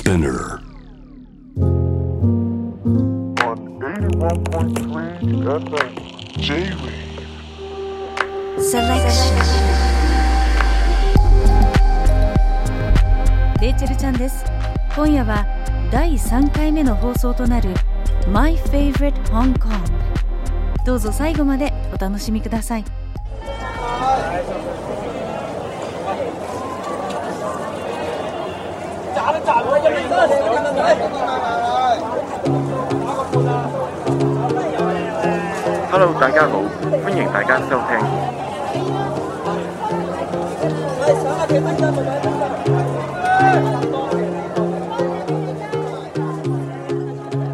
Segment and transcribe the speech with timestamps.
[0.00, 0.58] Spinner.
[3.44, 5.92] on 81.3 FM
[6.38, 7.20] J-Wave.
[8.56, 9.36] Selection
[13.60, 14.42] レイチェルちゃんです
[14.96, 15.44] 今夜は
[15.92, 17.74] 第3回目の放送となる
[18.32, 19.70] My Favorite Hong Kong
[20.86, 22.84] どうぞ最後までお楽しみください
[35.90, 36.62] 哈喽，大家好，
[37.04, 38.00] 歡迎大家收聽。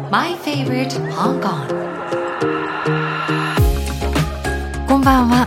[0.09, 1.67] My Favorite Hong Kong
[4.87, 5.45] こんばんは。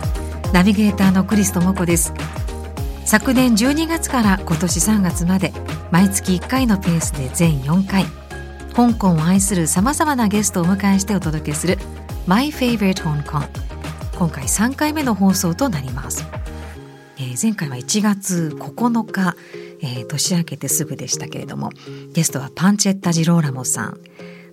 [0.53, 2.13] ナビゲーターのクリストモコです。
[3.05, 5.51] 昨年12月から今年3月まで
[5.91, 8.05] 毎月1回のペースで全4回。
[8.73, 11.77] 香港を愛するさまざまなゲストをお迎えしてお届けする
[12.25, 13.47] My Favorite Hong Kong
[14.17, 16.25] 今回3回目の放送となります、
[17.17, 19.35] えー前回は1月9日、
[19.81, 21.71] えー年明けてすぐでしたけれども
[22.13, 23.99] ゲストはパンチェッタ・ジローラモさん。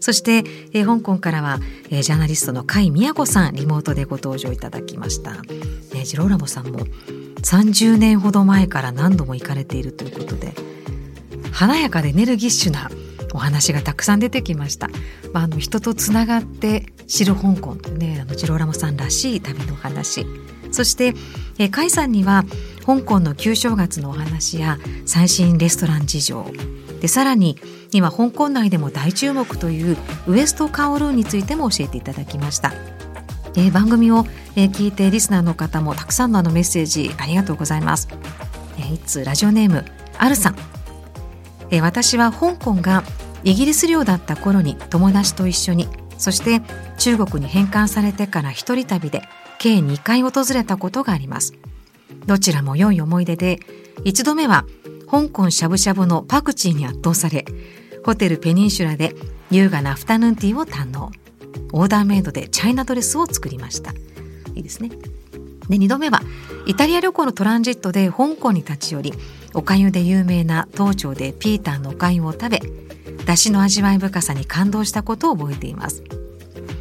[0.00, 5.31] そして、えー香港からは、えージャーナリストの甲斐美子さんリモートでご登場いただきました、
[5.92, 6.81] えージローラモさんも
[7.42, 10.55] 30年ほど前から何度も行かれているということで
[11.52, 12.91] 華やかでエネルギッシュな
[13.34, 14.88] お話がたくさん出てきました、
[15.32, 20.26] まあ、あの人とつながって知る香港というねあのジローラモさんらしい旅のお話。
[20.70, 21.14] そして、
[21.58, 22.44] えー、甲斐さんには
[22.84, 26.46] 香港の旧正月のお話や最新レストラン事情。
[27.00, 27.56] でさらに
[27.92, 32.72] 今香港内でも大注目というウエストカオルーンについても教えていただきました、
[33.56, 34.26] えー番組を、
[34.56, 38.08] えー聞いてリスナーの方もたくさんのあのメッセージありがとうございます、
[38.78, 39.84] えー、いつラジオネーム
[40.19, 40.56] あるさん、
[41.70, 43.05] え私は香港が
[43.44, 45.88] イギリス領だった頃に友達と一緒に
[46.19, 46.62] そして
[46.98, 49.22] 中国に返還されてから一人旅で
[49.59, 51.54] 計2回訪れたことがあります。
[52.26, 53.60] どちらも良い思い出で
[54.04, 54.65] 一度目は
[55.10, 57.44] 香港しゃぶしゃぶのパクチーに圧倒され
[58.04, 59.14] ホテルペニンシュラで
[59.50, 61.10] 優雅なアフタヌーンティーを堪能。
[61.72, 63.93] オーダーメイドでチャイナドレスを作りました。
[64.54, 64.91] いいですね。
[65.69, 66.23] で2度目は
[66.67, 69.12] イタリア旅行のトランジットで香港に立ち寄り
[69.55, 72.61] おかゆで有名な当庁でピーターのおかゆを食べ
[73.27, 76.03] 出汁の味わい深さに感動したことを覚えています。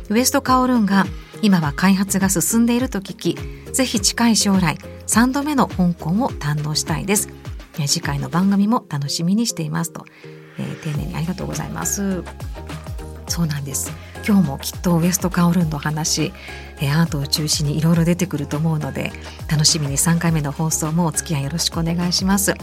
[0.10, 1.06] ウエストカオルンが
[1.42, 3.38] 今は開発が進んでいると聞き
[3.74, 4.78] ぜひ近い将来
[5.08, 7.30] 3度目の香港を堪能したいです。
[7.86, 10.06] 次回の番組も楽しみにしていますと、
[10.58, 12.24] えー丁寧にありがとうございます。
[13.28, 13.92] そうなんです。
[14.28, 16.34] 今日もきっとウエストカオルンの話、
[16.82, 19.14] えアートを中心にいろいろ出てくると思うので
[19.50, 22.54] 楽しみに3回目の放送もお付き合いよろしくお願いします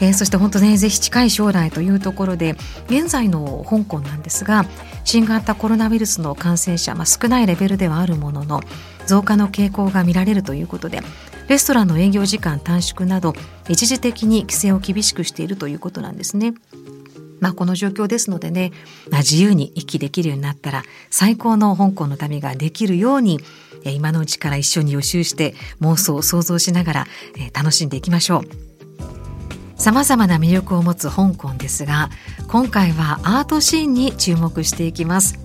[0.00, 4.64] えーそして本当ねぜひ近い将来というところで現在の香港なんですが
[5.04, 8.62] 新型コロナウイルスの感染者、まあ、少ないレベルではあるものの
[9.06, 11.02] 増加の傾向が見られるということで
[11.48, 13.34] レストランの営業時間短縮など
[13.68, 16.54] 一時的に規制を厳しくしているということなんですね。
[17.40, 18.72] まあ、この状況ですのでね、
[19.10, 23.40] まあ、自由に息できるようになったら最高の香港の旅ができるように
[23.84, 27.06] 今のうちから一緒に予習して妄想を想像しながら
[27.52, 28.68] 楽しんでいきましょう。
[29.78, 32.10] 様々な魅力を持つ香港ですが
[32.48, 35.38] 今回はアートシーンに注目していきます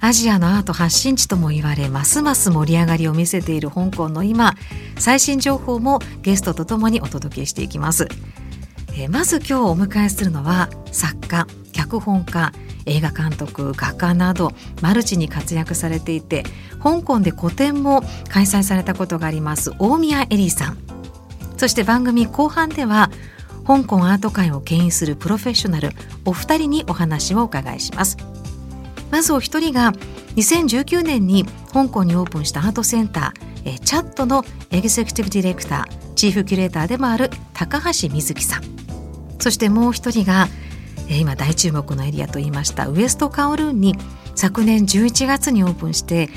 [0.00, 4.54] アジアのアート発信地とも言われますます盛り上がりを見せている香港の今
[4.98, 8.08] 最新情報もゲストとともにお届けしていきます
[8.98, 12.52] えーまず今日お迎えするのは作家脚本家
[12.86, 16.44] 映画監督画家などマルチに活躍されていて
[16.82, 20.78] 香港で個展も開催されたことがあります大宮エリーさん。
[21.58, 23.10] そして番組後半では
[23.66, 25.90] 香港アート界を牽引するプロフェッショナル
[26.24, 28.16] お二人にお話をお伺いします。
[29.10, 29.92] まずお一人が
[30.36, 38.75] 2019年に香港にオープンしたアートセンターえチャットのエグゼクティブディレクターチーフキュレーターでもある高橋瑞希さん。
[39.38, 40.48] そしてもう一人が
[41.08, 43.94] 今大注目のエリアといいましたウエストカオルーンに
[44.34, 46.28] 昨年11月にオープンして、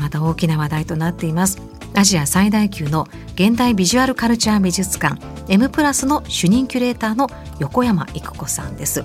[0.00, 1.60] また大きな話題となっています。
[1.94, 9.04] アジア最大級の現代ビジュアルカルチャー美術館 M プラスの主任キュレーターの横山育子さんです。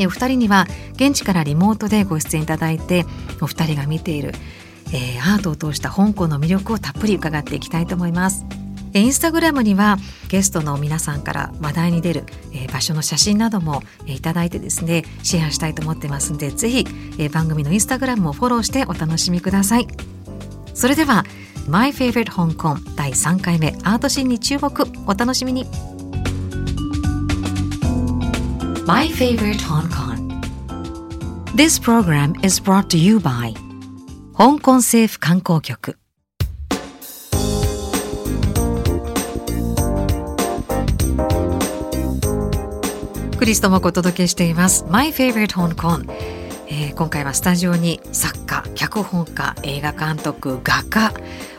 [0.00, 3.04] お二人には現地からリモートでご出演いただいて
[3.40, 4.32] お二人が見ている、
[4.92, 8.44] えーアートを通した香港の魅力をたっぷり伺っていきたいと思います。
[8.94, 9.98] インスタグラムには
[10.28, 16.86] ゲストの皆さんから話題に出る、えー場所の写真なども、えーいただいてですねシェアしたいと思ってますのでぜひ、
[17.18, 19.88] えー番組のインスタグラムをフォローしてお楽しみください。
[20.74, 21.24] それでは
[21.66, 25.66] My Favorite Hong Kong 第3回目アートシーンに注目お楽しみに。
[28.86, 30.40] My Favorite Hong Kong
[31.54, 33.54] This program is brought to you by
[34.36, 35.98] 香港政府観光局。
[43.38, 46.12] クリストもお届けしています My Favorite Hong Kong
[46.66, 51.12] えー今回はスタジオに作家脚本家映画監督画家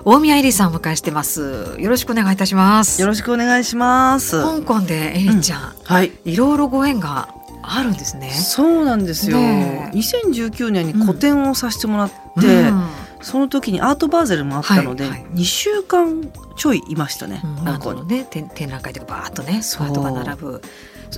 [0.04, 4.42] 大宮エリさんをお迎えしてますよろしくお願いいたしますよろしくお願いします。
[4.42, 6.12] 香港でエリちゃん、はい。
[6.26, 9.38] いろいろご縁があるんですねそうなんですよ。
[9.38, 12.84] ねえ2019年に個展をさせてもらって、うん
[13.22, 17.42] その時にアートバーゼルもあったので、はいはい2週間ちょいいましたね。
[17.44, 18.02] うんなん香港に。
[18.02, 20.62] かね展展覧会とかバーッとねスそうカートが並ぶ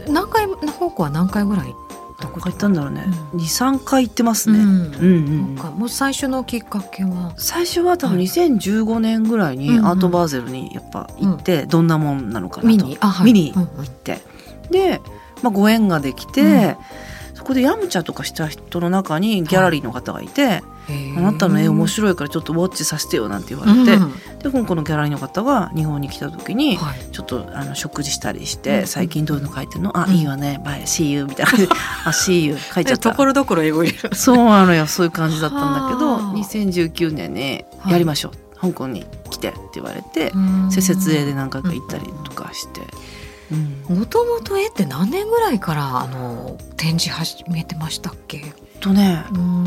[0.08, 1.76] 何回香港は何回ぐらい？
[2.22, 3.06] どこ行ったんだろうね。
[3.34, 4.60] う二三回行ってますね。
[4.60, 4.66] うん。
[4.68, 7.34] うんうんもう最初のきっかけは？
[7.38, 8.26] 最初は多分はい。
[8.28, 12.68] 2015年ぐらいにアートバーゼルにやっぱ行って、どんなもんなのかなと。
[12.68, 12.98] 見に？
[13.00, 13.26] あはい。
[13.26, 14.20] 見に行って、
[14.70, 15.02] で、
[15.42, 16.78] まあ、ご縁ができて、
[17.34, 20.62] そこでヤムチャとかした人の中にギャラリーの方がいて、
[21.18, 27.00] あなたの絵面白いからちょっとウォッチさせてよなんて言われて、うんで香港のギャラリーの方が日本に来た時に、はい。
[27.12, 29.96] ちょっとあの食事したりしうんて、最近どういうの書いてるの？
[29.96, 30.16] あ、うん。
[30.16, 31.52] いいわねバイ See you みたいな。
[31.52, 31.74] 感じで
[32.06, 33.12] あ See you 書いちゃった。
[33.12, 34.16] ところどころ英語入れる。
[34.16, 36.34] そうなのよそういう感じだったんだけどはあ。
[36.36, 40.34] 2019年にやりましょう、香港に来てって言われて、
[40.72, 42.82] せ設営で何回か行ったりとかして、
[43.90, 44.00] うん。
[44.00, 48.44] もともと絵って何年ぐらいからあの展示始めてましたっけ？
[48.82, 49.64] とねうん。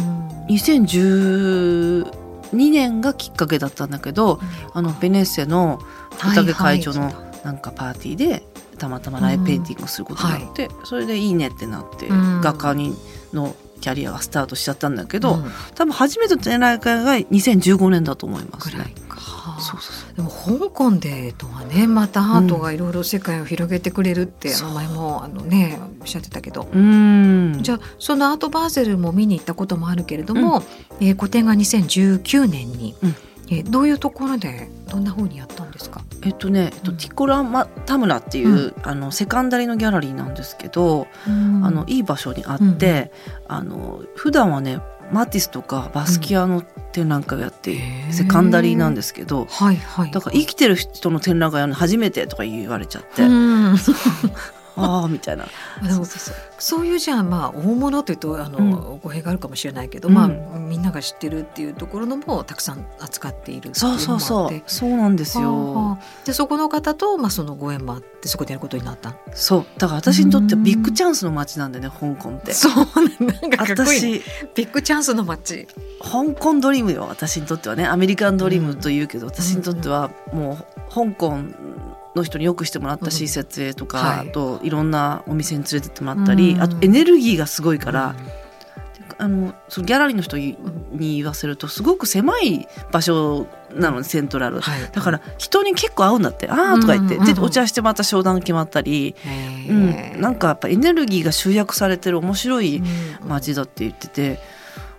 [0.51, 2.13] 2012
[2.53, 4.39] 年がきっかけだったんだけど
[4.75, 5.81] あのベネッセの
[6.19, 8.43] 畑会長のはいはいなんかパーティーで
[8.79, 12.41] たまたまライブペインティングをすることになって、それでいいねってなって、うん。
[12.41, 12.95] 画家に
[13.33, 15.45] のキャリアがスタートしちゃったんだけど、うん。
[15.75, 18.83] 多分初めての展覧会が2015年だと思いますぐ
[19.25, 19.57] らいね。
[19.57, 20.17] かそうそうそう。
[20.17, 27.63] でも香港でとはねまたアートがいろいろ世界を広げてくれるって、前もあのねおっしゃってたけど、うーん。
[27.63, 30.63] じゃあそのアートバーゼルも見に行ったこともあるけれども、
[31.01, 33.15] えー個展が2019年に、うん。
[33.51, 36.97] えーどういうところでどんな風にやったんですか、えっとね、えっと、うん。
[36.97, 38.75] ティコラマタムラっていう、うん。
[38.83, 41.31] あのセカンダリのギャラリーなんですけど、ああ
[41.71, 43.13] のいい場所にあって、
[43.47, 44.81] あの普段はね
[45.13, 48.13] マティスとかバスキアの展覧会をやって、へー。
[48.13, 53.77] セカンダリーなんですけどはいはいだから生きてる人の展覧会やるの初めてとか言われちゃって、うん
[54.77, 55.47] ああみたいな。
[55.89, 56.35] そうそうそう。
[56.59, 58.63] そういうじゃあまあ大物というとあの、う
[58.97, 59.01] ん。
[59.01, 60.15] 語弊があるかもしれないけど、うん。
[60.15, 64.63] まあみんなが知ってるっていうところのもたくさん扱っているっていそうそうのもあって。
[64.67, 65.75] そうそうなんですはあよ。
[65.75, 66.25] はあ。
[66.25, 69.15] でそこの方と、まあ、そのご縁もあってそこでやることになった。
[69.33, 69.67] そう。
[69.79, 72.53] だから私にとってはビッグチャンスの街なんでね香港って。
[72.53, 72.73] そう
[73.25, 74.23] なんかかっこいい、
[74.55, 75.69] ビッグチャンスの街。
[76.03, 77.87] 香港ドリームよ私にとってはね。
[77.87, 81.39] アメリカンドリームと言うけど、私にとってはもう香港
[82.15, 83.29] の人によくしてもらったし、うん。
[83.29, 84.29] 設営とか、はい。
[84.29, 86.63] あといろんなお店に連れてってもらったり、うん。
[86.63, 88.45] あとエネルギーがすごいから、うん。
[89.17, 90.57] あのそのギャラリーの人に
[90.91, 94.61] に言わせるとすごく狭い場所なのねセントラル。
[94.61, 99.91] はい、だから人に結構合うんだって「ああ」とか言って、うんでお茶してまた商談決まったり、へうん。
[99.91, 102.83] ーなんかやっぱエネルギーが集約されてる面白い
[103.23, 103.29] うん。
[103.29, 104.41] 街だって言ってて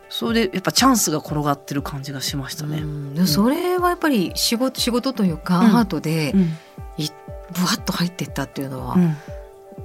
[0.09, 2.77] それでやっぱチャンスが転がってる感じがしましたね。
[2.77, 3.27] うん。
[3.27, 5.75] それはやっぱり仕事仕事というか、うん。
[5.77, 6.57] アートでうん。
[7.53, 9.15] ぶわっと入っていったっていうのは、うん。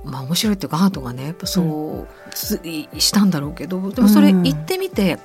[0.04, 2.60] まあ面白いっていうかアートがねやっぱそう、つ
[2.98, 4.42] したんだろうけどでもそれうん。
[4.44, 5.18] 行ってみて、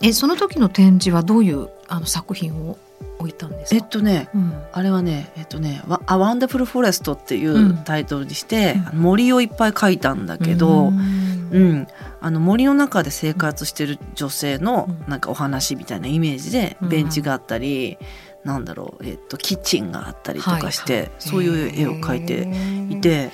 [0.00, 2.78] えその時の展示はどういうあの作品を
[3.18, 4.52] 置いたんですえっか、とねうん。
[4.72, 9.00] あれはねえっとね「ワ A Wonderful Forest」っていうタイトルにして、うん。
[9.00, 11.48] 森をいっぱい描いたんだけど、うん。
[11.50, 11.88] うん
[12.20, 15.10] あの森の中で生活してる女性のうん。
[15.10, 16.88] なんかお話みたいなイメージでうん。
[16.88, 17.98] ベンチがあったり、
[18.44, 21.12] なんだろう、えっと、キッチンがあったりとかして、はいはい。
[21.18, 23.30] そういう絵を描いていて、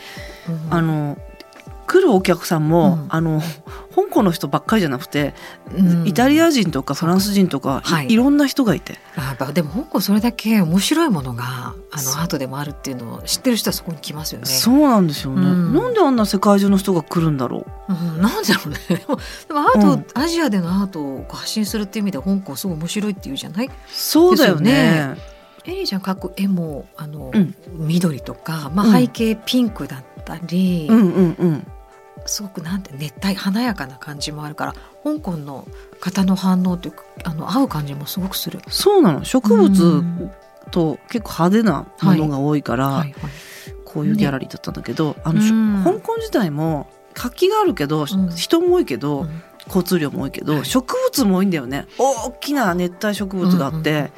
[0.48, 0.74] うん。
[0.74, 1.18] あの
[1.86, 3.06] 来るお客さんも、うん。
[3.08, 3.40] あの
[3.94, 5.34] 香港の人ばっかりじゃなくて、
[5.76, 6.06] うん。
[6.06, 8.12] イタリア人とかフランス人とかい,、はい。
[8.12, 8.98] いろんな人がいて。
[9.16, 14.46] あでも香港それだけ面白いものがあのアートでもあるっていうのを知ってる人はそこに来ますよね。
[14.46, 15.74] そうなんですよね、うん。
[15.74, 17.92] なんであんな世界中の人が来るんだろう。
[17.92, 18.78] ん、なんだろうね。
[18.88, 23.66] でもでもアート、うんアジアでのアートを発信するっていう意味では香港すごい面白いっていうじゃない？
[23.66, 25.16] うそうだよね。
[25.66, 27.54] エリーちゃん描く絵もあの、うん。
[27.70, 28.92] 緑とか、まあ、うん。
[28.92, 31.66] 背景ピンクだったり、うんうんうん。
[32.26, 35.66] すごくなんて熱帯華やかな感じもあるから香港の
[36.00, 38.60] 方の反応というかあの合う感じもすごくする。
[38.68, 39.24] そうなの。
[39.24, 40.30] 植う物ん。
[40.70, 43.14] と結構派手なものが多いから、はいはい
[43.84, 48.06] こういうギャラリーだったんだけど、あの香港自体も活気があるけど、ん。
[48.34, 49.42] 人も多いけど、うん。
[49.68, 50.64] 交通量も多いけど、はい。
[50.64, 51.86] 植物も多いんだよね。
[51.96, 54.10] 大きな熱帯植物があって、うんうん。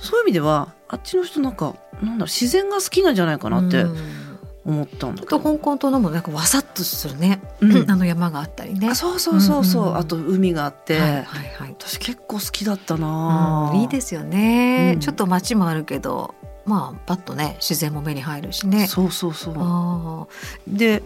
[0.00, 4.29] そういう意味ではあっちの人なんかなんだろう自然が好きなんじゃないかなってうん
[4.64, 7.84] 思ったんだけとど、香港島のもなんかわさっとするね、うん。
[7.90, 8.90] あの山があったりね。
[8.90, 10.00] あそうそうそうそう、うんうんうん。
[10.00, 11.76] あと海があって、はいはいはい。
[11.78, 15.00] 私結構好きだったな、うんいいですよね、うん。
[15.00, 16.34] ちょっと街もあるけど
[16.66, 18.86] まあパッとね自然も目に入るしね。
[18.86, 19.54] そうそうそう。
[19.56, 20.26] あ
[20.68, 21.02] で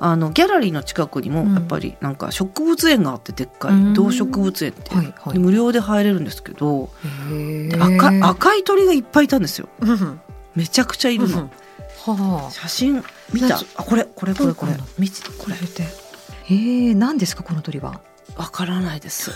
[0.00, 1.54] あのギャラリーの近くにもうん。
[1.54, 3.94] やっぱりなんか植物園があってでっかい、うん。
[3.94, 5.32] 動植物園って、ーはいはい。
[5.34, 6.88] で無料で入れるんですけど、
[7.78, 9.68] 赤い赤い鳥がいっぱいいたんですよ。
[9.80, 10.20] うん
[10.54, 11.50] めちゃくちゃいるの、うん
[12.12, 12.50] はあ。
[12.50, 13.48] 写真見た。
[13.48, 14.72] なあこれこれこれこれ。
[14.98, 15.56] 見てこれ。
[15.56, 15.62] で
[16.48, 18.00] えー、何ですかこの鳥は？
[18.36, 19.30] わからないです。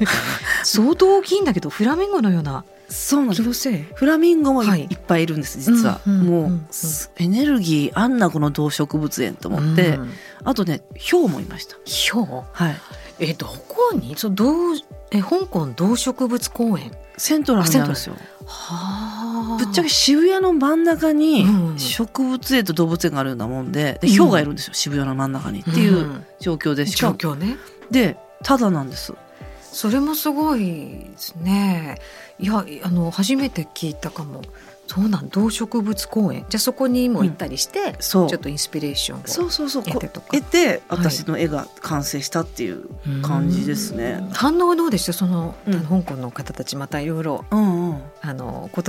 [0.64, 3.72] 相当大きいんだけどフラミンゴのようなそうなんです。
[3.94, 4.88] フラミンゴもい,、はい。
[4.92, 10.12] っぱいいるんです実は、うんうんもう、うんすエネルギーあんなこの動植物園と思って、うん。
[10.44, 11.76] あとねヒョウもいました。
[11.84, 12.44] ヒョウ？
[12.52, 12.76] はい
[13.20, 14.16] えどこに？
[14.16, 14.74] その動
[15.10, 16.92] え香港動植物公園。
[17.16, 18.14] セントラルにあるんですよ。
[18.46, 21.78] はぶっちゃけ渋谷の真ん中にうん。
[21.78, 27.56] 植物園と動物園があるようなもんででヒョウがいるんですよ、渋谷の真ん中にっていう状況でし状か況ね。
[27.90, 29.14] でただなんです。
[29.60, 31.98] それもすごいですね。
[32.38, 34.42] いやあの初めて聞いたかも
[34.88, 36.46] そうなん動植物公園。
[36.48, 38.28] じゃあそこにも行ったりして、そう。
[38.28, 39.82] ちょっとインスピレーションをそうそうそう。
[39.84, 40.28] こ得てとか。
[40.32, 42.88] 得て私の絵が完成したっていう
[43.22, 44.18] 感じですね。
[44.22, 45.12] うん反応はどうでした？
[45.12, 45.80] その、うん。
[45.82, 47.60] 香港の方たちまたいろいろ言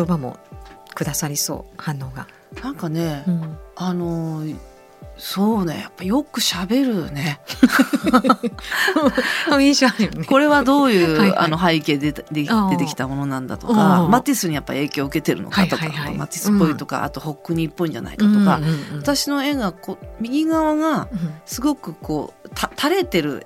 [0.06, 0.38] 葉も
[0.96, 1.74] くださりそう。
[1.78, 2.28] 反応が、
[2.64, 3.58] なんかね、うん。
[3.76, 4.58] あのー
[5.18, 5.82] そうね。
[5.82, 7.42] やっぱよく喋るね。
[9.60, 10.24] 印象あるよね。
[10.24, 11.38] これはどういうはいはい。
[11.40, 14.08] あの背景でで出てきたものなんだとあかー。
[14.08, 16.18] マティスにやっぱ影響を受けてるのかとか、はいはいはい。
[16.18, 21.34] マティスっぽいとか、あとホックニーっぽいんじゃないかとか、うんうんうん私の絵がこう右側がうん。
[21.46, 23.46] すごくこうた垂れてる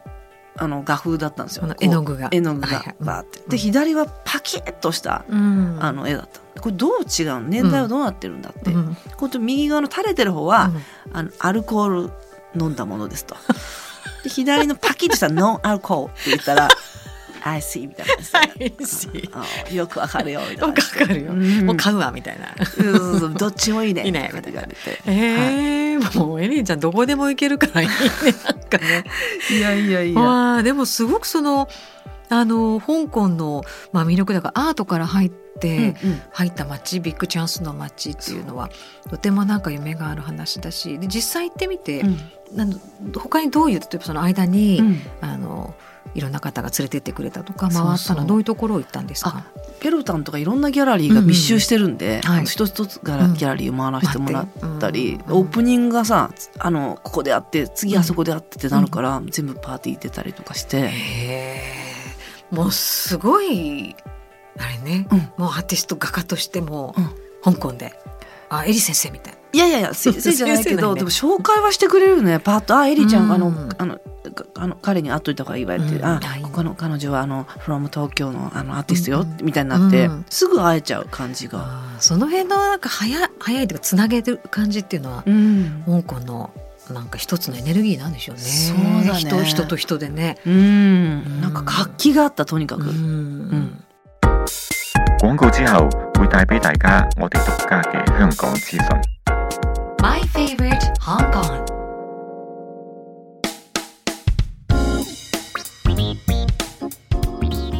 [0.56, 1.68] あの画風だったんですよ。
[1.80, 2.30] 絵の具が。
[2.32, 2.96] 絵の具が。
[3.00, 5.78] バーって、うんで左はパキッとしたうん。
[5.80, 6.62] あの絵だった。
[6.62, 7.42] これどう違うの？
[7.42, 8.98] 年代はどうなってるんだって、うん。
[9.18, 11.18] こう右側の垂れてる方は、うん。
[11.18, 12.12] あのアルコール
[12.56, 13.36] 飲んだものですと。
[14.24, 16.70] で左のパキッとしたノンアルコールって言ったら
[17.44, 19.22] 「I see」みたいなですね
[19.70, 20.68] I よくわかるよみたいな。
[20.68, 21.32] わかるよ。
[21.34, 21.66] うん。
[21.66, 22.56] もう買うわみたいな。
[23.38, 24.62] どっちもいいねいいねみたいな。
[24.62, 25.02] 言われて。
[25.06, 27.94] えーもうエリーちゃんどこでも行けるからいいね。
[28.46, 29.04] なんかね
[29.52, 30.04] いやいや。
[30.04, 30.64] いや。
[30.64, 31.70] でもすごくその
[32.30, 36.22] あの香港の、まあ、魅力だからアートから入って、うんうん。
[36.32, 38.70] 入った街ビッグチャンスの街っていうのは
[39.10, 42.20] とてもなんか夢がある話だしで実際行ってみて、うん
[43.18, 45.02] 他にどういう例えばその間に、うん。
[45.22, 45.74] あの
[46.16, 49.46] いろんな方が連れてってくれたとか回ったのはどういうところを行ったんですか？
[49.80, 52.38] ペロタンとかいろんなギャラリーが密集してるんで、うんはい。
[52.40, 54.48] あの一つ一つギャラリーを回らせてもらっ
[54.80, 55.36] たり、うん。
[55.38, 60.92] オープニングがさあのここであって次あそこであってってなるから、全部パーティー行ってたりとかして、
[62.52, 63.96] もうすごい
[64.60, 65.18] あれね、うん。
[65.38, 67.54] もうアーティスト画家としても、うん。
[67.54, 67.94] 香港で。
[68.50, 71.00] あエリ先生みたいいやいやいや先生じゃないけど、ね。
[71.00, 72.40] でも紹介はしてくれるね。
[72.40, 73.32] パッと「あエリちゃん、うん。
[73.32, 73.96] あのあの
[74.34, 76.20] かあの彼に会っといた方がいいわ」って「あう。
[76.20, 76.26] ん。
[76.26, 80.26] あいいねこの彼女はあの from 東京のあのアーティストよ」みたいになって、うん。
[80.30, 81.84] すぐ会えちゃう感じが。
[82.00, 85.84] その辺のなんか早早いというかつなげる感じっていうのは、うん。
[85.86, 86.50] 香港の
[86.92, 88.42] なんか一つのエネルギーなんでしょうね。
[88.42, 89.20] そうだね。
[89.20, 90.38] 人人と人でね。
[90.46, 92.82] うん、なんか活気があったとにかく。
[92.82, 92.90] うん。
[92.90, 93.84] ん。
[95.22, 99.23] 廣告之後會帶俾大家我哋獨家嘅香港資訊。
[100.04, 101.64] My favorite Hong Kong。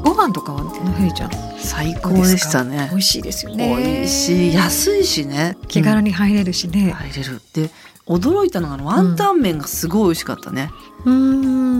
[0.02, 2.88] ご飯とかはヘリちゃん最高でしたね。
[2.92, 2.96] 美。
[2.96, 3.76] 味しいですよね。
[3.76, 4.54] 美味しい。
[4.54, 5.58] 安いしね。
[5.68, 6.92] 気軽に入れるしね。
[6.92, 7.42] 入れる。
[7.52, 7.70] で
[8.08, 10.70] 驚いたのがあのワンタン麺がすごい美味しかったね、
[11.04, 11.14] うー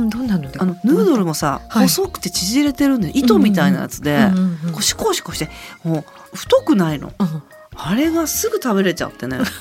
[0.04, 0.10] ん。
[0.10, 0.60] どんなので？
[0.60, 1.88] あのヌードルもさ、はい。
[1.88, 4.74] 細くて縮れてるんで糸みたいなやつで、うんうんうん。
[4.74, 5.50] こうシコシコして。
[5.86, 6.00] も
[6.34, 7.14] う太くないの。
[7.18, 7.44] うん
[7.76, 9.38] あれがすぐ食べれちゃってね。
[9.38, 9.52] なんか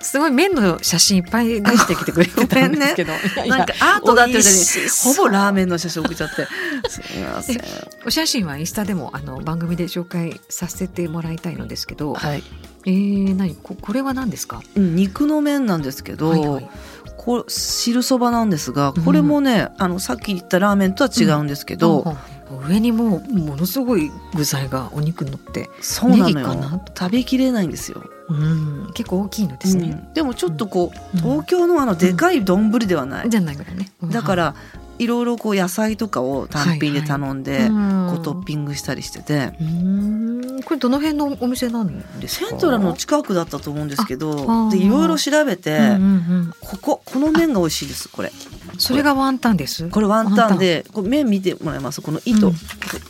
[0.00, 6.46] すごい麺の写真いっぱい出してきてくれてたんですけど、いやいやなんかアートだってほぼラーメンの写真送っちゃって。
[6.88, 7.60] すみません。
[8.06, 12.42] お写真はインスタでもあの番組で紹介させてもらいたいのですけど、はい、
[12.86, 13.56] えー、何？
[13.56, 16.70] ここれは何ですか、うん肉の麺なんですけど、はいはい。
[17.16, 22.18] これ汁そばなんですがこれもね、あのさっき言ったラーメンとは違うんですけど、うんうん
[22.50, 26.84] 上にもうものすごい具材がお肉乗って、そうなのよ。
[26.96, 30.12] 食べきれないんですよ、うん、結構大きいのですね、うん。
[30.14, 31.22] でもちょっとこう、うん。
[31.22, 34.54] 東京のあのでかい丼ではない、じゃないからね、だから
[34.98, 38.10] いろいろこう野菜とかを単品で頼んで、うん。
[38.14, 40.62] こうトッピングしたりしてて、うん。
[40.64, 42.50] これどの辺のお店なんですか？
[42.50, 44.70] セントラルの近くだったと思うんですけあどー。
[44.70, 45.96] でいろいろ調べて、うんうんう
[46.42, 46.54] ん。
[46.60, 48.30] こここの麺が美味しいですこれ
[48.78, 49.88] それがワンタンです？
[49.88, 52.00] これワンタンでこれ麺見てもらいます？
[52.00, 52.54] この糸、うん。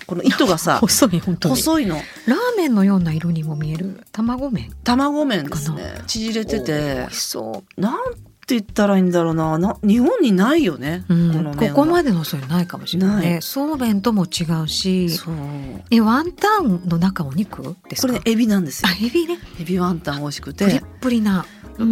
[0.07, 1.55] この糸がさ 細い本当に。
[1.57, 1.97] 細いの。
[1.97, 4.71] ラーメンのような色にも見える卵麺。
[4.85, 6.03] 卵麺ですね。
[6.07, 7.95] 縮れて美て味しそなん
[8.47, 9.57] て言ったらいいんだろうな。
[9.59, 11.55] な日本にないよね、う、うん。
[11.55, 15.09] こここまでのそれないかもしれないなねそうめんとも違うし。
[15.91, 18.09] えワンタンの中お肉ですか？
[18.09, 18.89] これねエビなんですよ。
[18.91, 19.39] あエビね。
[19.61, 21.47] エビワンタン美味しくプリプリな。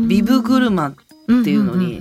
[0.08, 0.94] ビブグルマっ
[1.26, 2.00] ていうのに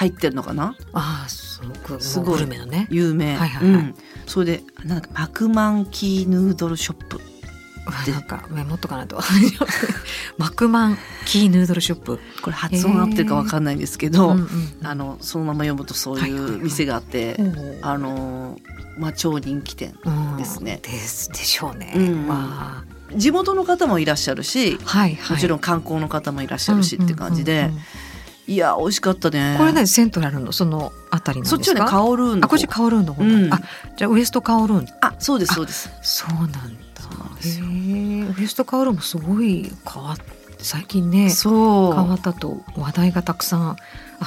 [0.00, 0.74] 入ってるのかな？
[0.94, 2.40] ああすごくすごい。
[2.88, 3.82] 有名、はいはいはい。
[3.82, 3.94] うん、
[4.26, 7.20] それでなんかマクマンキーヌードルショップ
[8.10, 9.20] なんかメモっとかないと
[10.38, 12.18] マクマンキーヌードルショップ。
[12.40, 14.48] これ発音合ってるかわかんないんですけど、うんうん
[14.82, 16.50] あのそのまま読むとそうはいはいはい。
[16.52, 17.50] いう店があって、ほう。
[17.50, 18.58] ほうあの
[18.96, 20.80] まあ超人気店うんですね。
[20.82, 22.26] ですでしょうね、うん。
[22.26, 22.84] わあ。
[23.14, 25.36] 地元の方もいらっしゃるしはいはい。
[25.36, 27.82] もちろん観光の方もいらっしゃるしって感じで、うんうんうんうん
[28.50, 29.54] いや美味しかったね。
[29.58, 30.50] これねセントラルの？
[30.50, 31.56] そのあたりなんですか？
[31.56, 33.54] そっちはねカオルーンのあこっちカオルーンの方うん。
[33.54, 33.60] あ
[33.96, 34.86] じゃあウエストカオルーン。
[35.00, 35.88] あそうですそうです。
[36.02, 36.60] そうなんだ。
[38.38, 40.16] ウエストカオルーンもすごい変わっ
[40.58, 41.94] 最近ねそう。
[41.94, 43.76] 変わったと話題がたくさんあ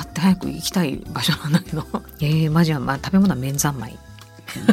[0.01, 1.85] って早く行きたい場所なんだけど
[2.21, 3.99] えー、まあじゃあまあ食べ物は麺三昧。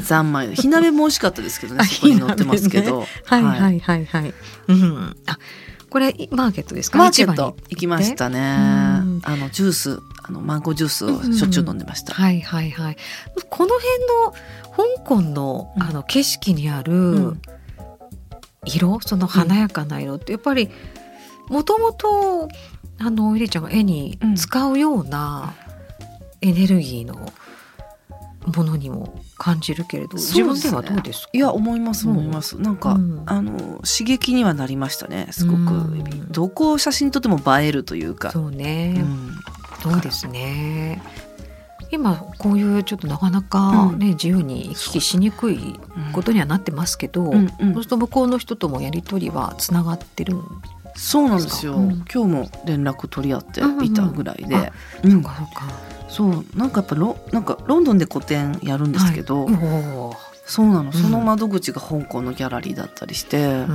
[0.03, 0.55] 三昧。
[0.55, 4.35] 火鍋も美味しかったですけどね あそこに載ってますけど、はいはいはいはい、
[4.69, 5.17] うん。
[5.27, 5.39] あ
[5.91, 6.99] これマーケットですか？
[6.99, 8.39] マーケット行きましたね。
[8.39, 9.21] うん。
[9.25, 12.97] あのジュースあのマンゴージュースをしょっちゅう飲んでました、はいはいはい。
[13.51, 15.83] この辺の香港のうん。
[15.83, 17.43] あの景色にあるん。
[18.67, 20.69] 色、その華やかな色ってやっぱり
[21.49, 22.49] もともと
[22.99, 25.55] あのエリちゃんが絵に使うような
[26.43, 27.33] エネルギーの
[28.47, 31.31] ものにも感じるけれど、自分ではどうですか？
[31.33, 32.17] いや思いますうん。
[32.17, 33.23] 思います、なんか、うん。
[33.27, 36.33] あの刺激にはなりましたねすごく、うん。
[36.33, 38.31] どこを写真撮っても映えるというか。
[38.31, 39.31] そうね、うん。
[39.83, 41.03] そうですね。
[41.93, 45.81] 今こういうちょっとなかなかね、自由に行き来しにくい
[46.13, 47.75] ことにはなってますけど、うんうん。
[47.75, 50.45] そうすると向こうの人ともやり取りはつながってるん
[50.95, 52.05] そうなんですよ、うん。
[52.13, 54.71] 今日も連絡取り合っていたぐらいで、うんうんあ
[55.03, 55.35] うんか。
[55.37, 59.55] そうかそうなんかやっぱロなんかロンドンで個展やるんですけど、はい。
[60.45, 60.91] そうなの。
[60.91, 60.93] ん。
[60.93, 63.67] その窓口が香港のギャラリーだったりして、やっや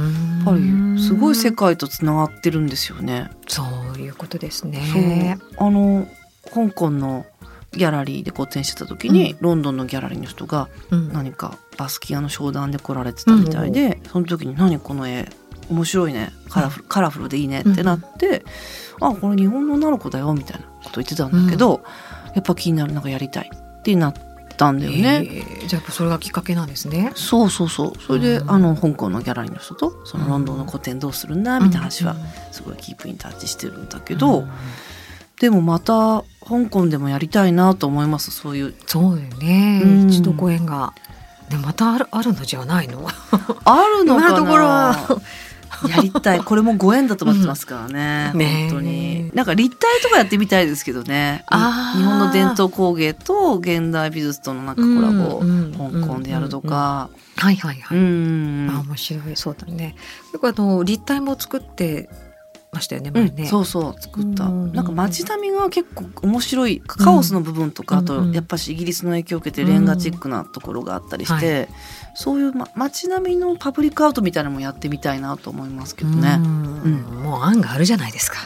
[0.44, 3.30] ぱりすごい世界とつながってるんですよね。
[3.48, 3.64] そ
[3.96, 5.40] ういうことですね。
[5.58, 6.08] あの
[6.54, 7.26] 香港の
[7.72, 9.38] ギャラリーで個展してた時に、うん。
[9.40, 11.14] ロンドンのギャラリーの人がうん。
[11.14, 15.30] 何かバスキアの商談で来られてたみたいで、その時に「何この絵
[15.70, 18.44] 面白いねカラフル,、カラフルでいいね」ってなって
[19.02, 21.84] 「あこれ日本の女の子だよ」みたいなこと言ってたんだけど、
[22.36, 24.14] やっぱ気になるなんかやりたいってなっ
[24.58, 25.24] たんだよね。
[25.26, 25.68] えー。
[25.68, 27.12] じゃあそれがきっかけなんですね。
[27.16, 27.94] そうそうそう。
[28.00, 28.52] それで、うん。
[28.52, 32.20] あの香港のギャラリーの人とそのロンドンの個展どうするんだみたいな話はうん。
[32.52, 34.46] すごいキープインタッチしてるんだけど、
[35.40, 38.76] でもまた香港でもやりたいなと思いますそういう。
[38.86, 40.10] そうよね、うん。
[40.10, 40.94] 一度ご縁が。
[41.50, 43.08] でまたあるあるのじゃないの？
[43.66, 44.30] あるのかな？
[44.30, 45.22] 今のところは
[45.90, 46.40] やりたい。
[46.40, 48.40] これもご縁だと思ってますからね、うん。
[48.40, 48.70] ねえ。
[48.70, 49.32] 本当に。
[49.34, 51.46] なんか立体とかやってみたいですけどね。
[51.50, 57.10] 日本の伝統工芸と現代美術とのなんかコラボをうん香港でやるとか。
[57.38, 57.98] はいはいはい。
[57.98, 58.70] うん。
[58.72, 59.36] あ面白い。
[59.36, 59.96] そうだね。
[60.34, 62.10] よくあの立体も作って
[62.76, 63.10] ましたよね。
[63.10, 63.46] うん前ね。
[63.48, 71.70] そうそう作った、うんなんか街並みが結構面白いカオスの部分とか、うんうんあとやっぱしイギリスの影響を受けてレンガチックなところがあったりして、
[72.14, 76.38] そういう、ま、街並みのパブリックアートみたいなのもやってみたいなと思いますけどね。
[76.40, 78.38] うんもう案があるじゃないですか。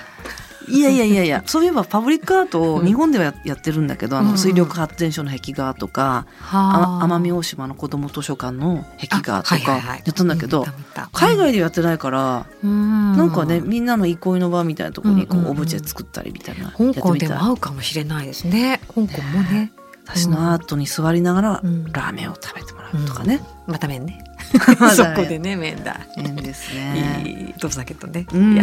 [0.69, 6.99] いやいやいやいや そういえばパブリックアートを日本ではややってるんだけど、あうんの水力発電所の壁画とか、あ。
[7.03, 10.65] 奄美大島の子ども図書館の壁画とかやったんだけど、
[11.13, 18.81] 海外でやってないから、ななんかねみんなの憩いの場みたいなところにこうオブジェ作ったりみたいな、香港でも合うかもしれないですね。
[18.87, 19.71] 香港もね。
[20.05, 21.85] 私のアートに座りながらうん。
[21.91, 24.23] ラーメンを食べてもらうとかね、また麺ね。
[24.79, 25.99] ま そこでね麺だ。
[26.15, 27.23] 変ですね。
[27.25, 28.25] いいどうだけどね。
[28.33, 28.57] うんい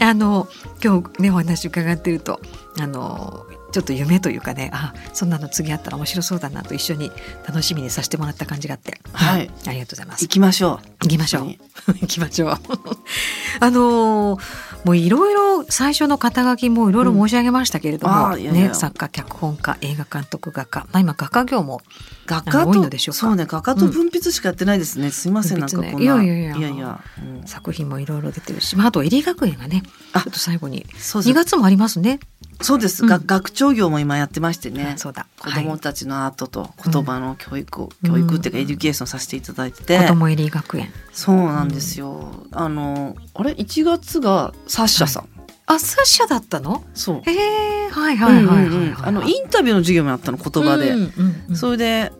[0.00, 0.48] やあの
[0.82, 2.40] 今日ねお話伺ってると
[2.78, 7.10] あのちょっと夢というかねあそんなの次あったら面白そうだなと一緒に
[7.44, 9.50] 楽しみにさせてもらった感じがあって、はい。
[9.66, 10.24] ありがとうございます。
[10.24, 10.30] 行。
[10.30, 10.86] きましょう。
[11.02, 11.44] 行きましょう。
[11.88, 12.58] 行きましょう。
[13.58, 18.40] あのーもういろいろ最初の肩書きもいろいろ申し上げましたけれども、うん。
[18.40, 18.68] いやいや。
[18.68, 21.80] ね作家脚本家映画監督画家、まあ今画家業も
[22.26, 23.18] 画家とでしょうか。
[23.18, 25.10] そうね画家と分筆しかやってないですね。
[25.10, 26.56] すいませんなんかこんいやいやいや。
[26.56, 27.00] いやいや。
[27.18, 27.46] うん。
[27.46, 30.84] 作品もいろいろ出てるし、まあ、あとエリ学園がねちょあっと最後に。
[30.84, 31.22] 2そう。
[31.22, 31.34] です。
[31.34, 32.20] 月もありますね。
[32.60, 33.02] そうです。
[33.02, 33.08] うん。
[33.08, 34.94] が学長業も今やってましてね。
[34.96, 35.26] そうだ。
[35.38, 38.10] 子供たちのアートと言葉の教育を、うん。
[38.10, 40.92] 教育っていうか education させていただいてて、子供エリ学園。
[41.12, 42.46] そうなんですよ。
[42.52, 45.28] あのあれ？1月がサッシャさん。
[45.66, 46.84] あ、サッシャだったの？
[46.94, 47.30] そう。
[47.30, 49.06] へえ、はいはいはいはいはい、うんうんうん。
[49.06, 52.12] あのインタビューの授業もやったの言葉で、うんうんうんそれで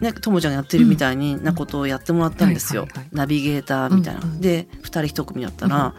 [0.00, 5.94] ねともちゃんがやってるみたいになことをやってもらったんですよ、はいはいはいナビゲーターみたいな、うんうんで2人1組だったら、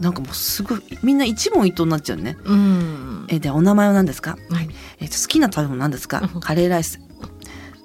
[0.00, 2.36] なんかもうすごいみんな一問一答になっちゃうね。
[2.44, 3.26] うん。
[3.28, 4.68] えでお名前は何ですか、はい。
[5.00, 6.28] えっと好きな食べ物何ですか？
[6.34, 6.40] うん。
[6.40, 7.00] カレーライス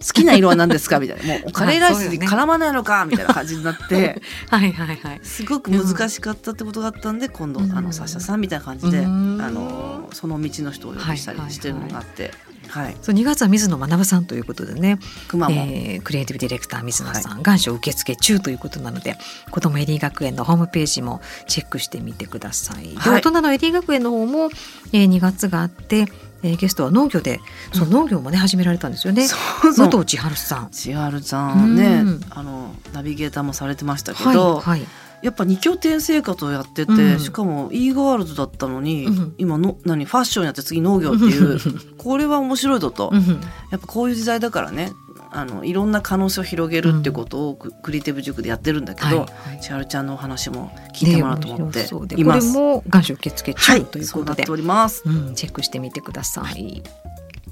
[0.01, 0.99] 好きな色は何ですか？
[0.99, 1.39] みたいな。
[1.39, 3.05] もうカレーライスに絡まないのか？
[3.05, 4.21] みたいな感じになって。
[4.49, 9.37] はいはいはいすごく難しかったってことがあったんで今度うんあのサッシャさんみたいな感じであうん。
[9.37, 12.33] のその道の人をお呼びしたりしてるのがあって。
[12.67, 19.17] はいそう2月は水野学さんということでね、くまモンえークリエイティブディレクター水野さん、願書受付中ということなので
[19.49, 22.89] 子どもエリー学園のホームページもチェックしてみてください。
[22.89, 23.21] ではい。
[23.21, 24.51] 大人のエリー学園の方も、
[24.93, 26.05] えー2月があって、
[26.43, 27.39] えーゲストは農業で
[27.73, 29.27] その農業もね始められたんですよね。
[29.27, 29.35] そ
[29.69, 29.89] うそう。
[29.89, 30.69] 武藤千春さん。
[30.71, 32.21] 千春ちゃんねうん。
[32.29, 34.81] あのナビゲーターもされてましたけはいど、はい。
[35.21, 37.19] やっぱ二拠点生活をやってて、うん。
[37.19, 39.35] しかも e ガールズだったのに、うん。
[39.37, 41.59] 今の何ファッションやって次農業っていう
[41.97, 43.19] これは面白いぞと、うん。
[43.71, 44.93] やっぱこういう時代だからね
[45.31, 49.29] あのいろんな可能性を広げるってことをク,、クリエイティブ塾でやってるんだけど、はいはい
[49.61, 52.53] 千春ちゃんのお話も聞いてもらおうと思ってね面白そうでこれいます。
[52.53, 55.03] も願書受付はい中ということでそうなっております。
[55.05, 56.83] うん、チェックしてみてください。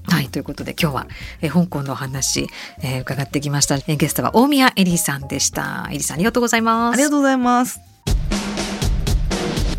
[0.09, 1.07] はい、ということで今日は、
[1.41, 2.47] えー香港のお話、
[2.81, 3.75] えー伺ってきました。
[3.75, 5.87] えーゲストは大宮エリーさんでした。
[5.89, 6.95] エリーさんありがとうございます。
[6.95, 7.79] ありがとうございます。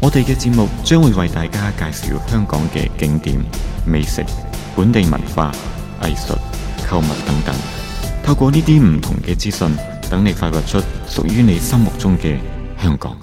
[0.00, 3.44] 我哋嘅節目將會為大家介紹香港嘅景點、
[3.84, 4.24] 美食、
[4.76, 5.50] 本地文化、
[6.02, 6.37] 藝術、
[6.88, 7.77] 購物等等。
[8.27, 9.69] 透過呢啲唔同嘅資訊，
[10.10, 12.38] 等你發掘出屬於你心目中嘅
[12.82, 13.15] 香港。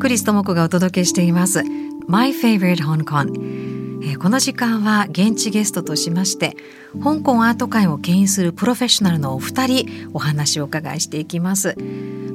[0.00, 1.62] クリストモコがお届けしています
[2.06, 3.30] My Favorite Hong Kong、
[4.05, 6.57] えこの時間は現地ゲストとしまして
[7.01, 11.75] 香港アート界を牽引するプロフェッショナルのお二人お話を伺いしていきます。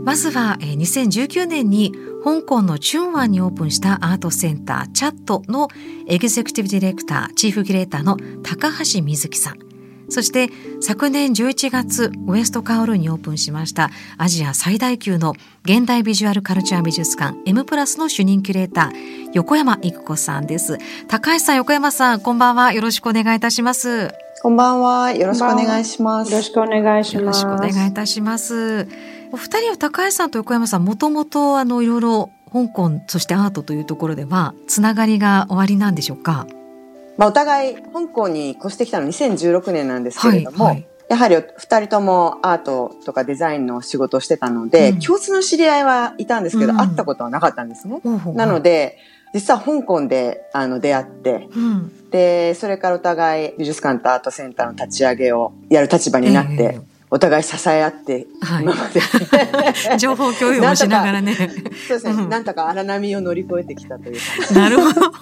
[0.04, 1.92] まずは、え2019年に
[2.24, 5.68] 香港のチュンワンにオープンしたアートセンターチャットの
[6.07, 9.67] エグゼクティブディレクターチーフキュレーターの高橋瑞木さん。
[10.08, 10.48] そして
[10.80, 25.10] 昨年11月ウエストカオルーンにオープンしましたアジア最大級の現代ビジュアルカルチャー美術館 M プラスの主任キュレーター横山育子さんです高橋さん横山さんこんばんはよろしくお願いいたしますこんばんは。
[25.10, 26.30] よろしくお願いします。
[26.30, 27.42] よろしくお願いします。
[27.44, 28.86] よろしくお願いいたします
[29.32, 36.46] お二人は高橋さんと横山さんもともとあのいろいろ香港そしてアートというところではつながりがおありなんでしょうか？
[37.18, 40.87] まあ、お互い、香港に越してきたの2016年なんですけれども、はいはい。
[41.09, 45.00] やはり二人ともアートとかデザインの仕事をしてたので、うん。
[45.00, 46.78] 共通の知り合いはいたんですけど、うん。
[46.78, 48.00] 会ったことはなかったんですね。
[48.04, 48.98] ほうほうなので、
[49.35, 52.11] 実は香港であの出会って、うん。
[52.11, 58.64] で、それからお互い美術館とアートセンターの立ち上げをやる立場になって、ええお互い支え合って、はい。
[58.64, 59.00] 今まで。
[59.98, 61.34] 情報共有もしながらね。
[61.34, 62.28] そうですね、うん。
[62.28, 64.54] なんとか荒波を乗り越えてきたというか。
[64.54, 65.12] なるほど。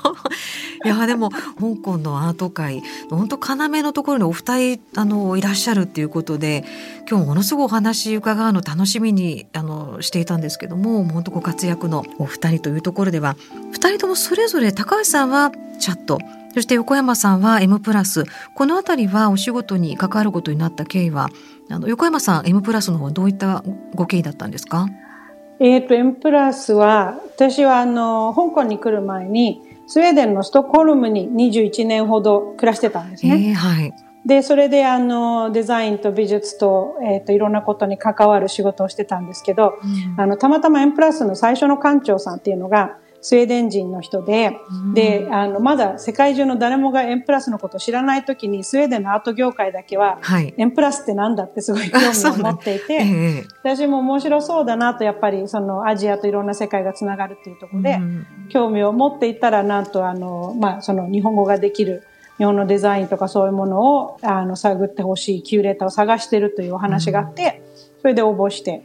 [0.85, 1.41] いやでも香
[1.83, 6.65] 港のアート界本当要のところにお二人あのいらっしゃるっていうことで
[7.11, 13.37] 今日ものすごいお話伺うの楽しみにあのしていたんですけども本当ご活躍のお二人というところでは
[13.73, 16.19] 二人ともそれぞれ高橋さんはチャット
[16.57, 21.29] そして横山さんは M プラスこの辺りはお仕事に関わることになった経緯は
[21.69, 23.63] あの横山さん M プラスの方はどういった
[23.95, 24.87] ご経緯だったんですか？
[25.61, 33.37] えっ、と、M プラスは、私はあの、香港に来る前に、スウェーデンのストックホルムに21年ほど暮らしてたんですえね。
[33.53, 33.93] ーはい。
[34.25, 39.75] で、それであの、デザインと美術と、えっ、と、いろんなことに関わる仕事をしてたんですけど、
[40.17, 44.57] あの、たまたま M プラスの最初の館長さんっていうのが、スウェーデン人の人で、
[44.95, 50.55] で、あの、まだ世界中の誰もが M プラスのことを知らないときに、スウェーデンのアート業界だけは、はい。
[50.57, 52.99] M プラスってなんだってすごい興味を持っていて、え
[53.39, 53.45] え。
[53.65, 58.27] 私も面白そうだなと、やっぱりそのアジアといろんな世界がつながるっていうところで、うん。
[58.49, 62.05] 興味を持っていたら、なんとあの、まあ、その日本語ができる
[62.39, 67.61] 日本のデザインとかそういうものをあの探ってほしいキュレーターを探してるというお話があって、
[68.03, 68.85] それで応募して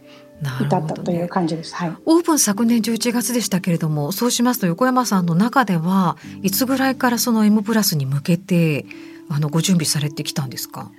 [0.62, 1.28] 至ったという。
[1.30, 1.74] 感じです。
[1.76, 1.94] はい。
[2.06, 8.86] オープン昨年11月でしたけれどもそうしますと横山さんの中ではいつぐらいからその M プラスに向けて
[9.30, 10.92] あのご準備されてきたんですか？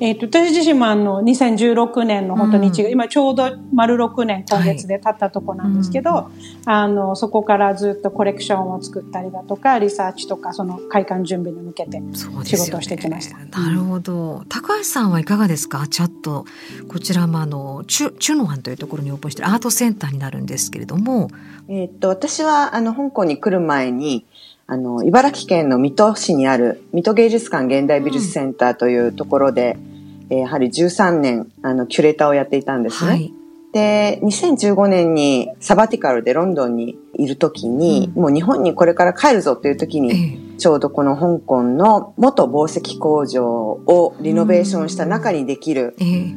[0.00, 2.92] えっ、と、私自身もあの、2016年の本当に1月、うん。
[2.92, 6.30] 今ちょうど丸6年今月で経ったとこなんですけど、
[6.64, 12.64] あの、そこからずっとコレクションを作ったりだとか、リサーチとか、その開館準備に向けてそうですよね。
[12.64, 13.60] 仕事をしてきました。
[13.60, 14.42] なるほど。
[14.48, 15.86] 高橋さんはいかがですか？
[15.86, 16.46] チャット
[16.88, 21.28] こちらもあのチュチュノワンというところにオープンしているアートセンターになるんですけれども。
[21.68, 24.24] えーっと、私は、あの、香港に来る前に、
[24.66, 29.89] あの、茨城県の水戸市にある、水戸芸術館現代美術センターというところで、えー
[30.38, 33.10] やはり13年、あの、キュレーターをやっていたんですね。
[33.10, 33.34] はい。
[33.72, 45.94] で、2015年にサバティカルでロンドンにいる時に、もう日本にこれから帰るぞという時に、ちょうどこの香港の元紡績工場をリノベーションした中にできる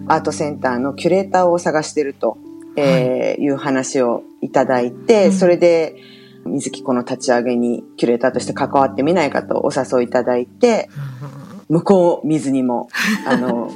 [0.07, 2.37] アートセンターのキュレーターを探してると、
[2.75, 3.49] えーい。
[3.49, 5.95] う話をいただいて、それで、
[6.45, 10.89] 水木この立ち上げにキュレーターとして関わってみないかとお誘いいただいて、
[11.69, 12.89] 向こう水にも、
[13.25, 13.71] あの、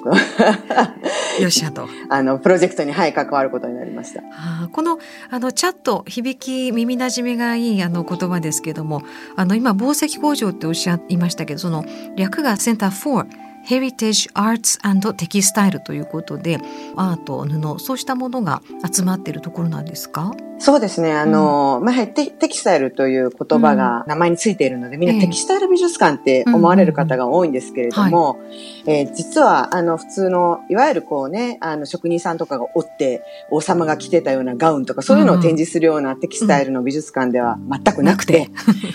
[1.39, 1.88] よっしゃと。
[2.10, 4.21] あの、プロジェクトに、はい、関わることになりました。
[4.32, 9.02] あーこのあのチャット響き耳なじみがいいあの言葉ですけども
[9.36, 16.58] あの今紡績工場っておっしゃいましたけどその略がセンター4 Heritage Arts and Textile ということで
[16.96, 20.32] アート布そうしたものが集まっているところなんですか？
[20.60, 21.14] そうですね。
[21.14, 25.16] あの、まあ、テテキスタイルという言葉が名前についているので、みんええ。
[25.18, 28.40] なテキスタイル美術館って思われる方が多いんですけれども、
[28.88, 38.50] えー実は、あの、普通の、いわゆるこうね、あの、職人さんとかが折って、王様が着てたようなガウンとか、そういうのを展示するようなテキスタイルの美術館では全くなくて、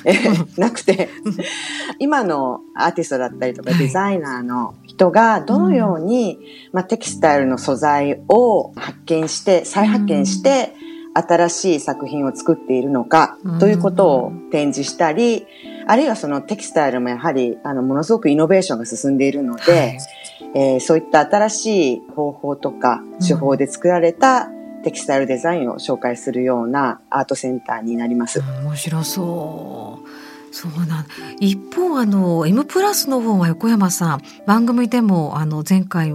[0.05, 1.11] えーなくて、
[2.01, 3.79] 今のアーティストだったりとかはい。
[3.79, 4.62] デザイナーの
[5.03, 6.39] 人がどのように、
[6.73, 10.75] まあ、テキスタイルの素材を発見して、再発見して、
[11.15, 13.59] 新しい作品を作っているのかうん。
[13.59, 15.47] ということを展示したり、
[15.87, 19.99] あるいはそのテキスタイルもやはりあのものすごくイノベーションが進んでいるので、はい。
[20.55, 24.51] えーそういった新しい方法とか手法で作られた
[24.85, 28.43] テキスタイルデザインを紹介するようなアートセンターになります。
[28.65, 30.22] 面白そう。
[30.53, 31.07] そうなん。
[31.41, 34.23] 一方あの M プラスの方は横山さん。
[34.47, 36.15] 番組でもあの前回、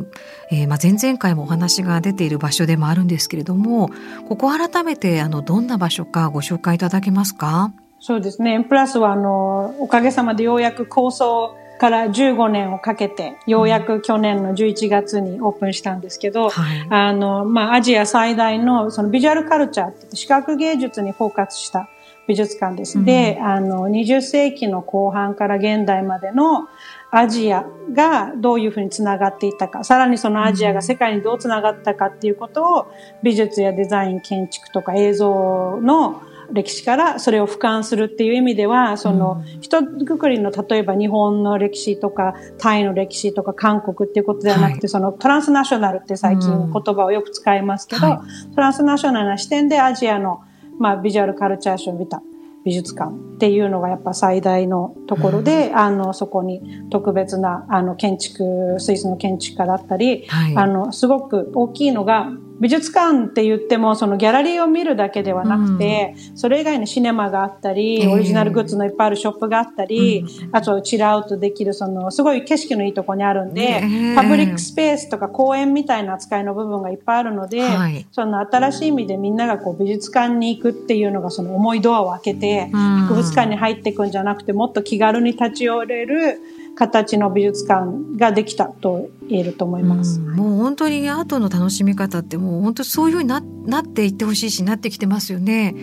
[0.51, 3.89] えーまあ、前々回もお話が出ている場所でもあるんですけれども
[4.29, 7.73] ここ改めてあのどんな場所かご紹介いただけますか？
[7.99, 8.63] そうですね。
[8.63, 16.87] プラスは、あの、おかげさまでようやく構想から15年をかけて、ようやく去年の11月にオープンしたんですけど、はい。
[16.91, 21.89] あの、まあ、アジア最大の、そのビジュアルカルチャーって言って、視覚芸術にフォーカスした
[22.27, 23.03] 美術館です。
[23.03, 26.67] で、あの、20世紀の後半から現代までの
[27.09, 32.87] アジアがどういうふうにつながっていったか、さらにそのアジアが世界にどうつながったかっていうことを、
[33.23, 44.89] 美術やデザイン、建築とか映像の歴史からそれを俯瞰するっていう意味では、その、一括りの例えば日本の歴史とか、タイの歴史とか、韓国っていうことではなくて、はい。
[44.89, 48.23] そのトランスナショナルって最近言葉をよく使いますけど、は
[48.55, 50.41] トランスナショナルな視点でアジアの、
[50.79, 52.21] まあ、ビジュアルカルチャーショーを見た
[52.67, 60.57] 美術館っていうのがやっぱ最大のところで、あの、そこに特別な、あの、建築、スイスの建築家だったり、はい。
[60.57, 62.29] あの、すごく大きいのが、
[62.59, 78.05] 美術館って言っても、そのギャラリーを見るだけではなくて、それ以外にシネマがあったり、ええオリジナルグッズのいっぱいあるショップがあったり、あとチルアウトできる、その、すごい景色のいいとこにあるんで、ええパブリックスペースとか公園みたいな扱いの部分がいっぱいあるので、はい。
[78.11, 82.79] その新しい意味でみんながこう美術館に行くっていうのがその重いドアを開けて、うん。
[83.07, 86.39] 博物館に入っていくんじゃなくて、もっと気軽に立ち寄れる
[86.77, 90.19] 形の美術館ができたと言えると思います。
[90.19, 95.75] うんもう本当にアートの楽しみ方ってもう本当そういうふうにななっていってほしいしなってきてますよね。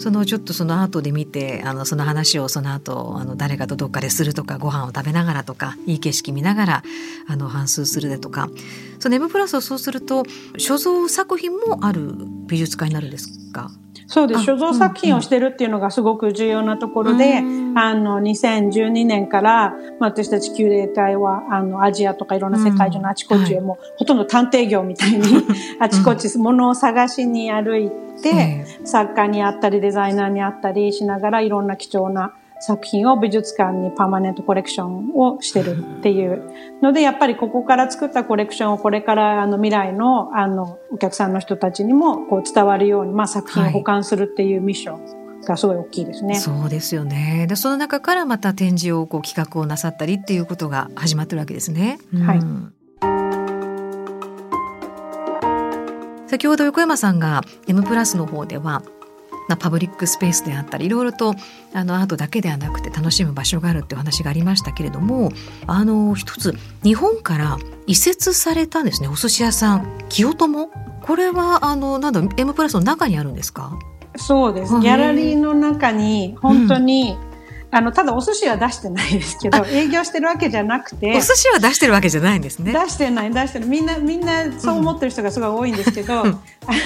[0.00, 6.82] そのちょっとそのアートで見てあのその話をその後あの誰かとどっかでするとかご飯を食べながらとかいい景色見ながら
[7.28, 8.48] あの反数するでとか
[8.98, 10.24] その M プラスをそうすると
[10.58, 12.14] 所蔵作品もある
[12.48, 13.70] 美術館になるんですか？
[14.12, 14.40] そうです。
[14.40, 17.78] あ所蔵作品をしてるっていうのがすごく重要なところで、うん。
[17.78, 25.18] あの、2012年から、まあ、私たちキュレーターは、あの、アジアとかいろんな世界中のあちこちへうんもう、ほとんど探偵業みたいに、
[25.80, 27.90] あちこち物を探しに歩い
[28.22, 28.66] て、え。
[28.84, 36.42] 作家に会ったり、デザイナーに会ったりしながら、いろんな貴重な作品を美術館にパーマネントコレクションをしてるっていう
[36.80, 46.36] ので、やっぱりここから作ったコレクションをこれからあの未来のあのお客さんの人たちにもこう伝わるように、まあ作品を保管するっていうミッションがすごい大きいですね。
[46.36, 51.98] そうですよねでその中からまた展示をこう企画をなさったりっていうことが始まってるわけですね。
[52.24, 52.72] はいうん
[56.28, 58.82] 先ほど横山さんが M プラスの方では
[59.48, 61.34] まあパブリックスペースであったりいろいろと
[61.72, 65.30] あのアートだけではなくて楽しむ場所があるってお話がありましたけれども
[65.66, 69.08] あの一つ日本から移設されたんですね。
[69.08, 69.98] お寿司屋さん。
[70.08, 70.70] 清友？
[71.02, 73.78] これはあのなんだ M プラスの中にあるんですか？
[74.16, 74.72] そうです。
[74.72, 77.16] はいギャラリーの中に本当に
[77.74, 82.70] あの、ただお寿司は出してないですけど、営業してるわけじゃなくて、お寿司は出してるわけじゃないんですね。
[82.70, 83.66] 出してない、出してる。
[83.66, 86.32] みんな、みんなそう思ってる人がすごい多いんですけど、あ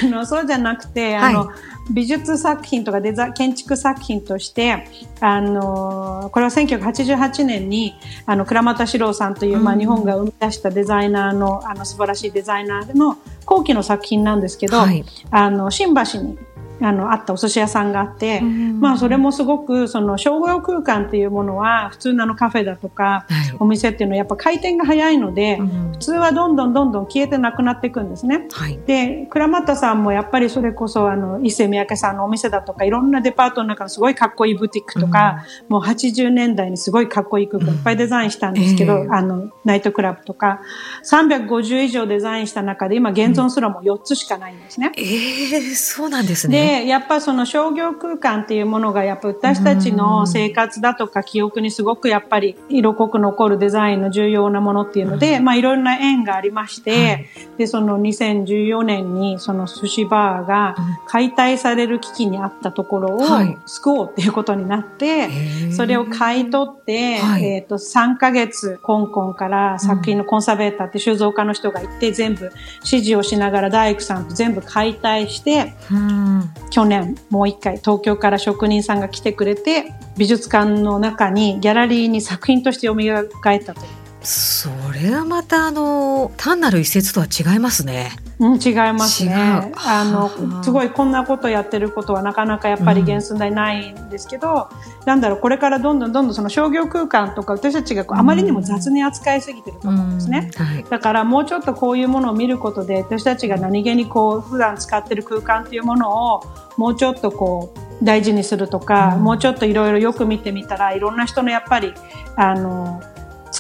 [0.05, 1.55] の、そうじゃなくて、あの、は
[1.91, 4.87] 美術作品とかデザ建築作品として、
[5.21, 7.95] あの、これは1988年に、
[8.27, 15.05] あの、倉俣史郎さんという、まあ、日本が生み出したデザイナーの、あの、素晴らしいデザイナーの後期の作品なんですけど、はい。
[15.31, 16.39] あの、新橋に、
[16.81, 28.49] あの、あったお寿司屋さんがあって、まあ、それもすごく、その、商業空間っていうものは、普通のカフェだとか、はいお店っていうのはやっぱ回転が早いので、うん普通はどんどんどんどん消えてなくなっていくんですね。
[28.53, 28.79] はい。
[28.87, 40.61] で、倉俣さんもやっぱりそれこそあの、伊勢三宅さんのお店だとか、いろんなデパートの中のすごいかっこいいブティックとか、もう80年代にすごいかっこいい空間いっぱいデザインしたんですけど、ええあの、ナイトクラブとか、
[41.05, 44.93] 350以上デザインした中で今現存すらも4つしかないんですね。
[44.97, 46.59] ええそうなんですね。
[46.67, 57.27] で、やっぱその商業空間っていうものが、やっぱ私たちの生活だとか記憶にすごくやっぱり色濃く残るデザインの重要なものっていうので、まあいろんな縁がありまして、
[57.57, 60.75] で、その2014年にその寿司バーが
[61.07, 63.57] 解体される危機にあったところをはい。
[63.67, 65.29] 救おうっていうことになって、
[65.73, 67.45] それを買い取って、はい。
[67.45, 76.51] えっ、と、3ヶ月、香港から作品のコンサベーターって収蔵家の人が行って、全部指示をしながら大工さんと全部解体して、うん。
[76.71, 84.06] 去年もう一回東京から職人さんが来てくれて美術館の中にギャラリーに作品として蘇ったという。
[84.23, 88.11] それはまたあの単なる一節とは違いますね。
[88.39, 89.35] うん、違いますね。
[89.35, 94.69] あはあの、すごいこんなことやってることはなかなかやっぱり原寸大ないんですけど、
[95.07, 100.51] なんだろう、これからどんどんどんどんその商業空間とか私たちがあまりにも雑に扱いすぎてると思うんですね。
[100.55, 100.85] はい。
[100.85, 106.43] だからもうちょっとこういうものを見ることで私たちが何気にこう普段使ってる空間っていうものを
[106.77, 111.95] もうちょっとこう大事にするとか、もうちょっといろいろよく見てみたらいろんな人のやっぱり
[112.37, 113.01] あの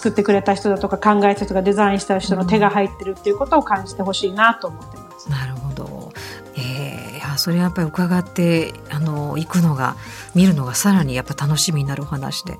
[0.06, 5.28] 作ってくれた人だとか考えた人がデザインした人の手が入ってるっていうことを感じてほしいなと思ってます。
[5.28, 6.12] なるほど。
[6.56, 9.96] ええいやそれやっぱり伺ってあの行くのが
[10.34, 12.54] 見るのがさらにやっぱ楽しみになるお話で。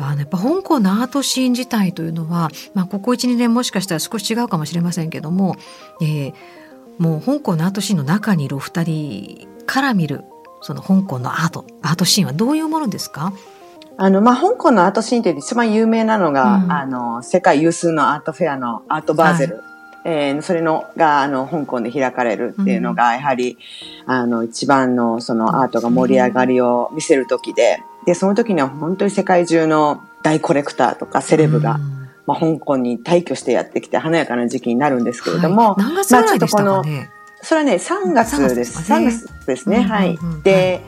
[0.00, 5.56] あのやっぱ香港のアートシーン自体というのは、まあ、ここ12年もしかしたら少し違うかもしれませんけども、
[6.00, 6.34] えー
[6.98, 10.24] もう香港のアートシーンの中にいるお二人から見る
[10.62, 13.32] その香港のアートアートシーンはどういうものですか？
[14.00, 16.72] あの、まあ、香港のアートシーンって一番有名なのが、うん。
[16.72, 19.64] あの、世界有数のアートフェアのアートバーゼル。
[20.04, 23.58] えーそれのが、あの、香港で開かれるっていうのが、やはり、
[24.06, 32.08] あの、一番の、その、アートが盛り上がりを見せる時で、で、その時には本当に世界中の大コレクターとかセレブが、うん。
[32.24, 35.82] まあ、香港に退去してやってきて華やかな時期になるんですけれども、はい。
[35.82, 37.10] 何月ぐらいでしたかね、
[37.42, 38.78] それはね、3月です。
[38.92, 39.78] 3 3月月ですね。
[39.78, 40.42] うんはいうんうん。
[40.42, 40.80] で、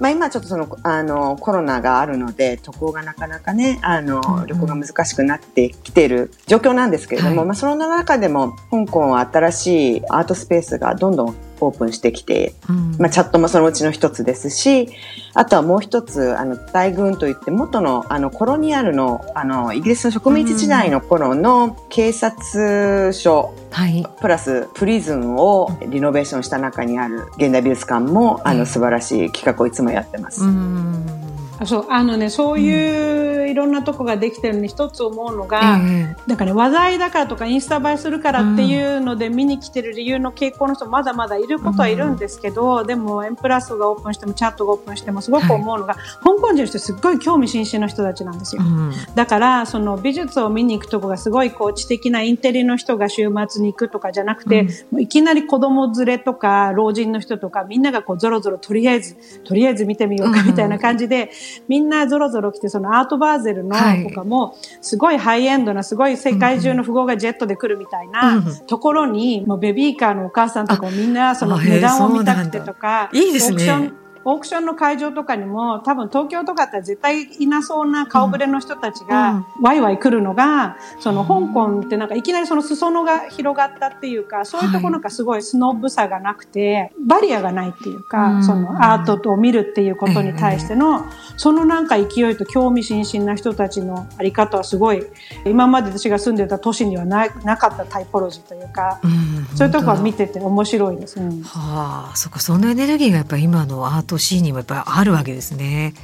[0.00, 4.20] まあ今ちょっとその、あの、コロナがあるので、渡航がなかなかね、あうんうん。
[4.20, 7.46] の、旅行が難しくなってきている状況なんですけれども、はい。
[7.46, 12.96] まあその中でも、香港は新しいアートスペースがどんどんオープンしてきて、うん。
[12.98, 14.88] まあチャットもそのうちの一つですし、
[15.34, 24.06] あとはもう一つ、あの、大軍といって、元の、あの、コロニアルの、あの、イギリスの植民地時代の頃の警察署、はい。
[24.20, 30.44] プラスプリズンをリノベーションした中にある現代美術館もあええの素晴らしい企画をいつもやってます。
[30.44, 31.04] うん。
[31.22, 31.23] あ
[31.66, 48.62] そう、あのね、そういういろんなとこができてるのに一つ思うのが、えなんかね、話題だからとかインスタ映えするからっていうので見に来てる理由の傾向の人まだまだいることはいるんですけど、でもエンプラスがオープンしてもチャットがオープンしてもすごく思うのが、香港人の人すっごい興味津々の人たちなんですよ。
[48.64, 48.92] えうん。
[49.14, 54.66] だから、その美術を見に行くとこがすごいこう知的なインテリの人が週末に行くとかじゃなくて、うん。
[54.66, 61.30] もういきなり子供連れとか老人の人とかみんながこうゾロゾロとりあえず、とりあえず見てみようかみたいな感じで、
[61.68, 64.04] みんなゾロゾロ来てそのアートバーゼルのはい。
[64.06, 73.92] とかもすごいハイエンドなすごい世界中の富豪がジェットで来るみたいなうんところに、もうベビーカーのお母さんとかもみんなその値段を見たくてとか、いいですね
[74.24, 79.08] オークションの会場とかにも多分東京とかだったら絶対いなそうな顔ぶれの人たちうん。
[79.08, 88.44] がワイワイ来るのが、その香港ってなんかいきなりその裾野が広がったっていうか、そういうところなんかすごいスノブさがなくて、バリアがないっていうか、うん。
[88.44, 91.04] そのアートを見るっていうことに対しての、
[91.36, 95.04] そのなんか勢いと興味津々な人たちのあり方はすごい、
[95.44, 99.56] 今まで私が住んでた都市にはななかったタイポロジーというか、うん。
[99.56, 101.20] そういうとこは見てて面白いです。
[101.20, 101.42] うん。
[101.42, 105.94] はあ、そっか、そのエネルギーがやっぱり今のアートシーンにもやっぱりあるわけですね。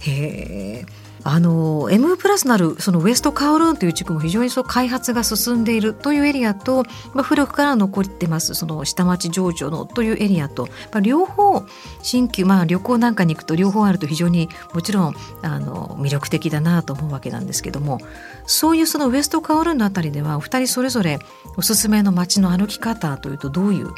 [0.00, 1.08] へえ。
[1.24, 11.64] あの M プラスなるそのウエストカオルーンという地区も非常にそう開発が進んでいるというエリアと、まあ、古くから残ってますその下町情緒のというエリアと、まあ、両方
[12.02, 17.98] 新旧、まあ、旅行なんかに行くと両方あると非常にもちろんあの魅力的だなと思うわけなんですけども
[18.46, 21.18] そういうそのウエストカオルーンのあたりではお二人それぞれ
[21.56, 23.88] おすすめの街の歩き方というとどういう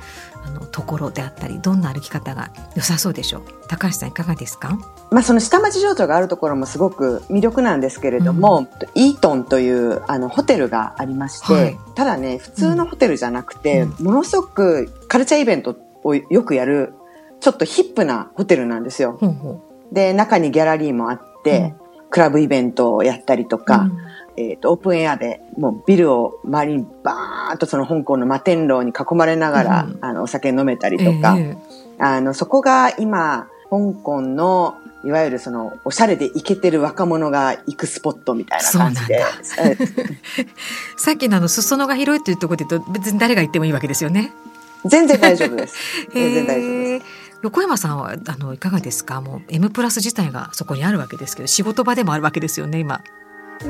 [0.43, 3.43] あのところであったりどんな歩き方が良さそうでしょう？
[3.69, 4.79] 高橋さんいかがですか？
[5.11, 11.79] まあ、その下町情緒があるところもすごく魅力なんですけれども、イートンというあのホテルがありまして、はい。
[11.95, 16.95] ただね普通のホテルじゃなくて、ものすごくカルチャーイベントをよくやる
[17.41, 19.19] ちょっとヒップなホテルなんですよ。
[19.21, 21.75] ほうほで中にギャラリーもあって、
[22.11, 23.91] クラブイベントをやったりとか、
[24.37, 31.57] えーとオープンエアでもうビルを周りにバーンとその香港の摩天楼に囲まれながら、うんあのお酒飲めたりうとか、え
[31.99, 39.23] あのそこが今香港のいわゆるそのおしゃれでイケてる若者が行くスポットみたいな感じで
[39.59, 39.77] え
[40.39, 40.47] え
[40.99, 44.33] さっきのあの裾野が広いというところで言うと別に誰が行ってもいいわけですよね。
[44.85, 45.77] 全然大丈夫です。
[46.13, 47.05] 全然大丈夫へです。
[47.05, 47.09] ー
[47.43, 49.21] 横山さんはあのいかがですか？
[49.23, 53.01] もう M プラス自体がそこにあるわけですけど仕事場でもあるわけですよね今。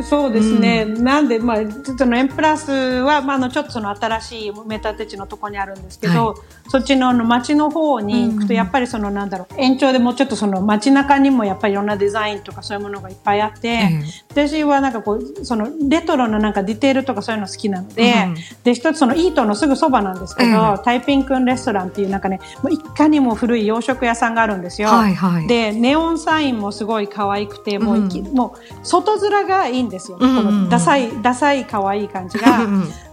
[0.03, 0.85] そうですね。
[0.85, 6.35] なんで、まあ、ちょっとのエンプラスは、まあ、あの、ちょっとその新しいメタテ地のところにあるんですけど、は
[6.69, 24.91] そっちのあの街の方に行くと、やっぱりその、なんだろう、延長でもうちょっとその街中にもやっぱりいろんなデザインとかそういうものがいっぱいあって、え私はなんかこう、そのレトロななんかディテールとかそういうの好きなので、うんで、一つそのイートのすぐそばなんですけど、えタイピンくんレストランっていうなんかね、もういかにも古い洋食屋さんがあるんですよ。
[24.91, 25.49] はいはい。
[25.49, 28.01] で、ネオンサインもすごい可愛くて、もう
[28.33, 30.19] もう、外面がいいんですよ。
[30.21, 32.67] うんうんうんこのダサい、ダサい可愛い感じが。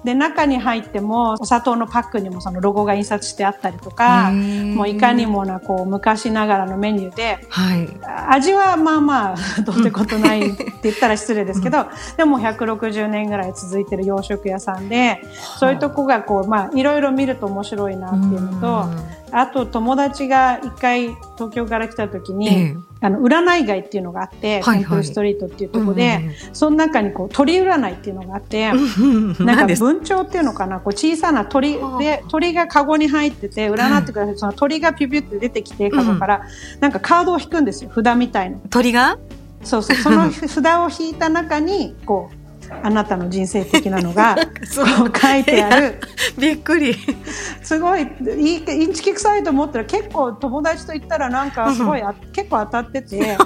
[0.03, 7.89] で、中に入っても、お砂糖のパックにもそのロゴが印刷してあったりとか、もういかにもな、こう、昔ながらのメニューで、はい。
[8.30, 15.22] 味はまあまあ、どうってことないって言ったら失礼ですけど、でも160年ぐらい続いてる洋食屋さんで、
[15.59, 18.89] そういうとこがこう、まあ、いろいろ見ると面白いなっていうのと、
[19.32, 22.75] あと友達が一回東京から来た時に、ええ。
[22.99, 24.80] あの、占い街っていうのがあって、はいはい。
[24.80, 34.38] テンプルストリートっていうところで、うんうんその中にこう鳥占いっていうのがあって、うんなんか文鳥っていうのかな、こう小さな鳥で、鳥がカゴに入ってて、占ってください。
[34.38, 36.41] その鳥がピュピュって出てきて、カゴから、
[36.80, 38.57] なんかカードを引くんですよ、札みたいな。
[38.69, 39.17] 鳥が？
[39.63, 42.37] そうそう、その 札を引いた中に、こう、
[42.84, 45.99] あなたの人生的なのが、 そうこう書いてある。
[46.38, 46.95] びっくり。
[47.61, 48.01] すごい、
[48.38, 53.38] いい、インチキ臭いと思ったら結構友達と言ったらなんかすごいあ、結構当たってて、 へ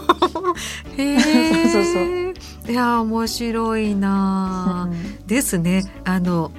[0.97, 1.69] え。
[1.69, 4.95] そうそういや面白いなあ、
[5.25, 5.83] ですね。
[6.05, 6.51] あの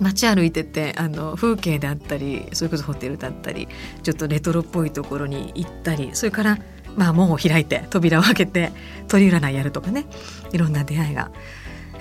[0.00, 3.68] 街歩いててあの風景であったりそれこそホテルだったり
[4.02, 6.58] ちょっとレトロっぽいところに行ったりそれから
[6.96, 8.72] まあ門を開いて扉を開けて
[9.08, 10.06] 鳥占いやるとかね
[10.52, 11.30] いろんな出会いが。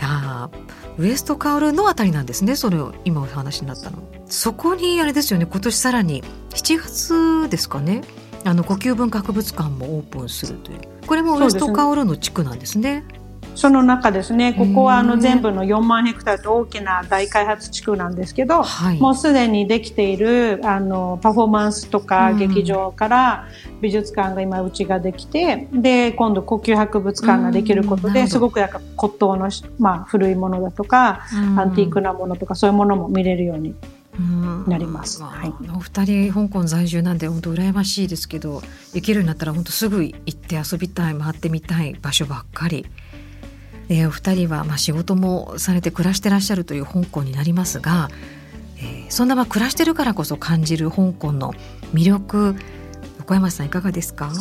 [0.02, 0.50] あ
[0.97, 4.00] ウエストカウルのあたりなんですねそれを今お話になったの。
[4.26, 8.02] そこにあれですよね今年さらに7月ですかね
[8.45, 10.80] あの呼吸文化博物館もオープンするという。
[11.08, 13.04] これもウエストカウルの地区なんですね
[13.60, 18.99] その中ですね、ここはあの全部の4万ヘクタールと大きな大開発地区なんですけど、はい。
[18.99, 22.38] もうすでにできているあのパフォーマンスとかうん。
[22.38, 23.47] 劇場から
[23.82, 31.26] 美術館が今うちができて、で、今度呼吸博物館ができることで、すごくなんか骨董のし、まあ、古いものだとか、
[31.57, 33.76] アンティークなものとかそういうものも見れるように
[34.68, 35.22] なります。
[35.22, 35.53] うんはい。
[35.76, 38.62] お二人香港在住なんで本当羨ましいですけど
[38.93, 42.86] 行けるようになったら本当すぐ行って遊びたい回ってみたい場所ばっかり。
[43.90, 48.10] えーお二人はまあ仕事もされて暮らしてらっしゃるという香港になりますが、
[48.78, 51.54] えーそんなまあ暮らしてるからこそ感じる香港の
[51.94, 52.56] 魅力
[53.20, 54.32] 横山さんいかがですか、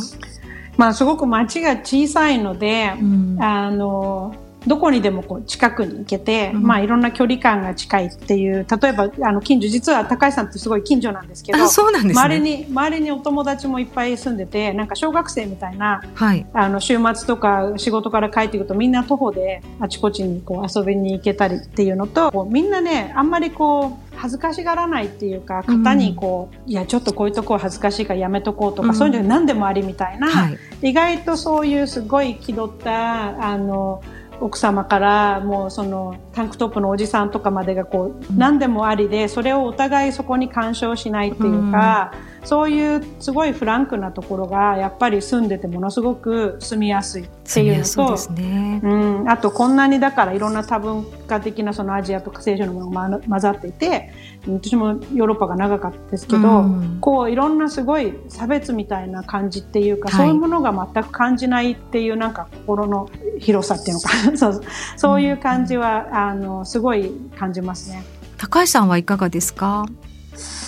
[0.78, 3.36] まあ、すごく街が小さいので、うん。
[3.42, 4.34] あの、
[4.68, 6.62] どこにでもこう近くに行けて、うん。
[6.62, 16.46] まあいろんな距離感が近いっていう、例えばあの近所、実は高橋さんってすごい近所なんですけど、周りに、周りにお友達もいっぱい住んでて、なんか小学生みたいな、はい。
[16.52, 28.94] あの週末とか仕事から帰ってくるとみんな徒歩であちこちにこう遊びに行けたりっていうのと、みんなね、あんまりこう恥ずかしがらないっていうか、型にこう、いやちょっとこういうとこは恥ずかしいからやめとこうとか、うん。
[28.94, 30.58] そういうの何でもありみたいな、はい。
[30.82, 34.02] 意外とそういうすごい気取った、あの、
[34.40, 42.12] 奥様からもうそのタンクトップのおじさんとかまでがこう何でもありでそれをお互いそこに干渉しないっていうか、
[42.44, 48.88] そういうすごいフランクなところがやっぱり住んでてものすごく住みやすいっていうのと、ね、う
[49.24, 54.12] ん、あとこんなにだからいろんな多文化的なそのアジアとか西洋のものが混ざっていて
[54.46, 64.60] 私もヨーロッパが長かったですけど、うん、こういろんなすごい差別みたいな感じっていうか、はい、そういうものが全く感じないっていうなんか心の広さっていうのか そう
[64.96, 68.02] そういう感じは、うん、あのすごい感じますね。
[68.38, 69.84] 高橋さんはいかがですか？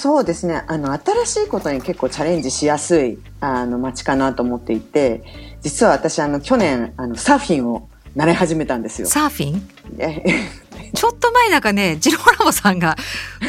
[0.01, 5.23] そうですねあの新しいことに結構チャレンジしやすいあの街かなと思っていて
[5.61, 7.87] 実は私あの去年あのサーフィンを
[8.17, 9.07] 習い始めたんですよ。
[9.07, 9.63] サーフィン？
[10.95, 12.97] ちょっと前なんかねジローラモさんが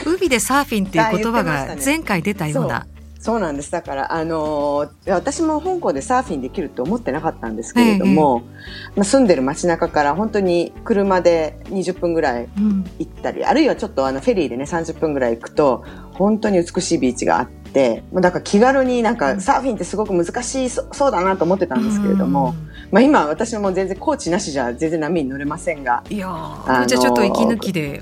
[0.06, 2.86] 海でサーフィンっていう言葉が 前回出たような。
[3.22, 3.72] そうなんです。
[3.72, 8.50] だから、あのー、私も香港でサーフィンできるって思ってなかったんですけれども、え
[8.96, 12.50] え、まあ、住んでる街中から本当に車で20分ぐらい
[12.98, 26.04] 行ったり、うん、あるいはちょっとあのフェリーでね30分ぐらい行くと、本当に美しいビーチがあって、もうだから気軽になんかサーフィンってすごく難しいそうだなと思ってたんですけれども、うん、まあ今私も全然コーチなしじゃ全然波に乗れませんが。
[26.10, 28.02] いやー、あのー、じゃあちょっと息抜きで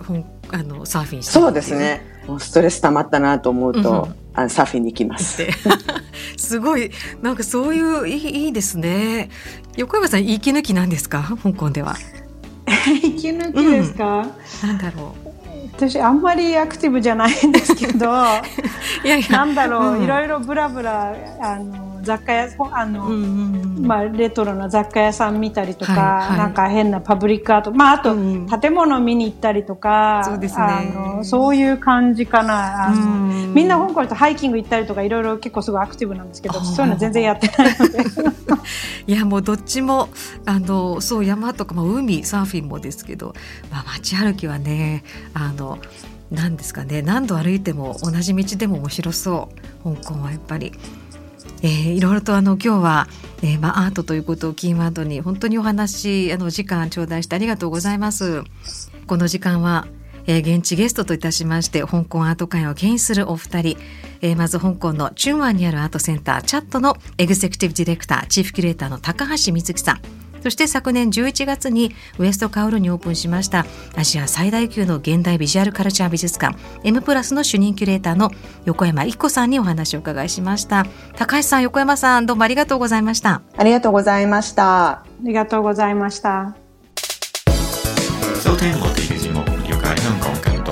[0.52, 2.06] あのサーフィンしてそうですね。
[2.26, 5.44] もうストレス溜まったなと思うと、うんあのサーフィンに行きます。
[6.38, 6.92] すごい。
[7.22, 9.30] なんかそういういいいいですね。
[9.76, 11.22] 横山さん息抜きなんですか？
[11.44, 11.98] 香港では。
[13.04, 14.06] 息抜きですか、
[14.64, 15.30] うん、なんだろう。
[15.76, 18.06] 私あんまりアクティブじゃないんですけど。
[19.04, 19.28] いやいや。
[19.30, 30.84] なんだろう、うん、いろいろブラブラあの雑貨屋あの、うんうんうん、まあ、レトロな雑貨屋さん見たりとか、はいはい、なんか変なパブリックアート、まあ、あと、うん、建物見に行ったりとかそうです、ね、あ
[31.18, 32.88] のそういう感じかな。
[32.88, 38.00] あの、みんな香港とハイキング行ったりとかいろいろ結構すごいアクティブなんですけどそういうの全然やってないので。
[39.08, 40.10] いやもうどっちも
[40.46, 43.34] あのそう山とか、まあ、海サーフィンもですけど、
[43.72, 45.04] まあ、街歩きはね
[45.34, 45.80] あの
[46.32, 49.50] 何ですかね何度歩いても同じ道でも面白そ
[49.84, 49.96] う。
[49.96, 50.74] 香港はやっぱり。
[51.62, 53.08] えー、いろいろとあの今日は、
[53.42, 58.44] えーまあ、アートということをキーワードに本当にお話あの時間頂戴してありがとうございます。
[59.08, 59.88] この時間は
[60.30, 63.78] えー、現地ゲストといたしまして香港アート界を牽引するお二人、
[64.22, 73.66] えー、まず香港のチュンワンにあるアートセンターチャットのエグゼクティブディレクターチーフキュレーターの高橋瑞木さんそして昨年11月にウエストカオルーンにオープンしました
[73.96, 78.32] アジア最大級の現代ビジュアルカルチャー美術館 M プラスの主任キュレーターの
[78.66, 80.86] 横山一子さんにお話を伺いしました。
[81.16, 83.42] 高橋さん横山さんどうもありがとうございました。
[83.58, 84.90] ありがとうございました。
[84.90, 86.56] ありがとうございました。
[88.42, 90.72] 收聽我哋嘅節目，了解香港更多，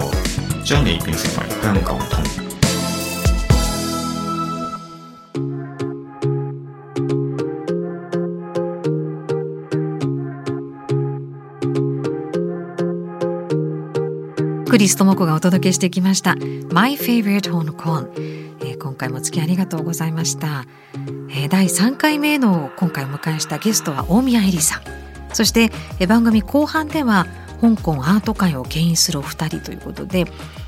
[0.63, 1.99] 將你變成為香港
[14.77, 16.35] クリス智子がお届けしてきました。
[16.71, 18.11] My Favorite Hong Kong、
[18.61, 20.65] えー、今回も付きありがとうございました、
[21.31, 24.81] えー、第3回目の今回お迎えしたゲストは大宮エリさん。
[25.33, 27.25] そして、えー、番組後半では
[27.59, 30.25] 香港アート界を牽引するお二人ということで、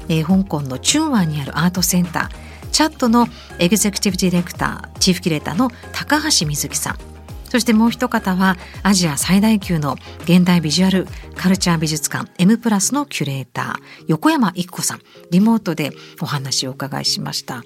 [0.07, 2.71] えー、香港の中湾にあるアートセンター。
[2.71, 3.27] チャットの
[3.59, 7.18] エグゼクティブディレクターチーフキュレーターの高橋瑞希さん。
[7.49, 15.91] そしてもう一方はアジア最大級の現代ビジュアルカルチャー美術館 M プラスのキュレーター横山一子さんリモートで
[16.21, 17.63] お話をお伺いしました。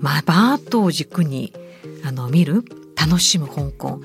[0.00, 1.52] まあ、バートを軸に
[2.04, 2.64] あの見る
[2.96, 4.00] 楽しむ香港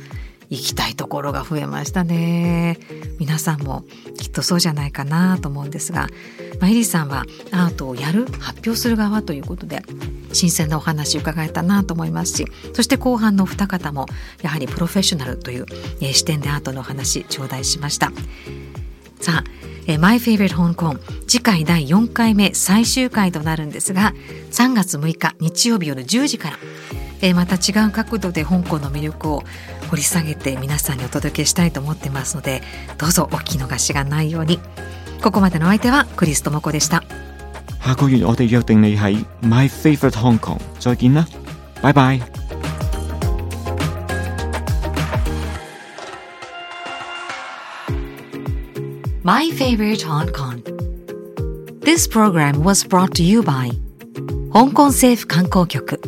[0.49, 2.77] 行きたいところが増えましたね
[3.19, 3.83] 皆さんも
[4.17, 6.07] きっとそうじゃないかなと思うんですが、
[6.59, 9.81] まあ、エリさんはアートをやる発表する側ということで
[10.33, 14.05] 新鮮なお話伺えたなと思いますしそして後半の二方も
[14.41, 15.65] やはりプロフェッショナルという、
[16.01, 18.11] え、視点でアートのお話頂戴しました。
[19.19, 19.43] さあ
[19.87, 24.13] えー、My Favorite Hong Kong 次回第4回目最終回となるんですが
[24.51, 26.57] 3月6日日曜日夜10時から
[27.21, 29.43] え、また違う角度で香港の魅力を
[29.89, 32.61] 掘り下げて皆さんにお届けしたいと思ってますので
[32.97, 34.59] どうぞお聞き逃しがないように。
[35.21, 37.03] ここまでの相手はクリス智子でした
[37.79, 41.27] 下個月我哋約定你喺 My Favorite Hong Kong 再見啦
[41.81, 42.19] 拜拜
[49.23, 50.61] My Favorite Hong Kong
[51.81, 53.71] This program was brought to you by
[54.53, 55.99] 香港政府観光局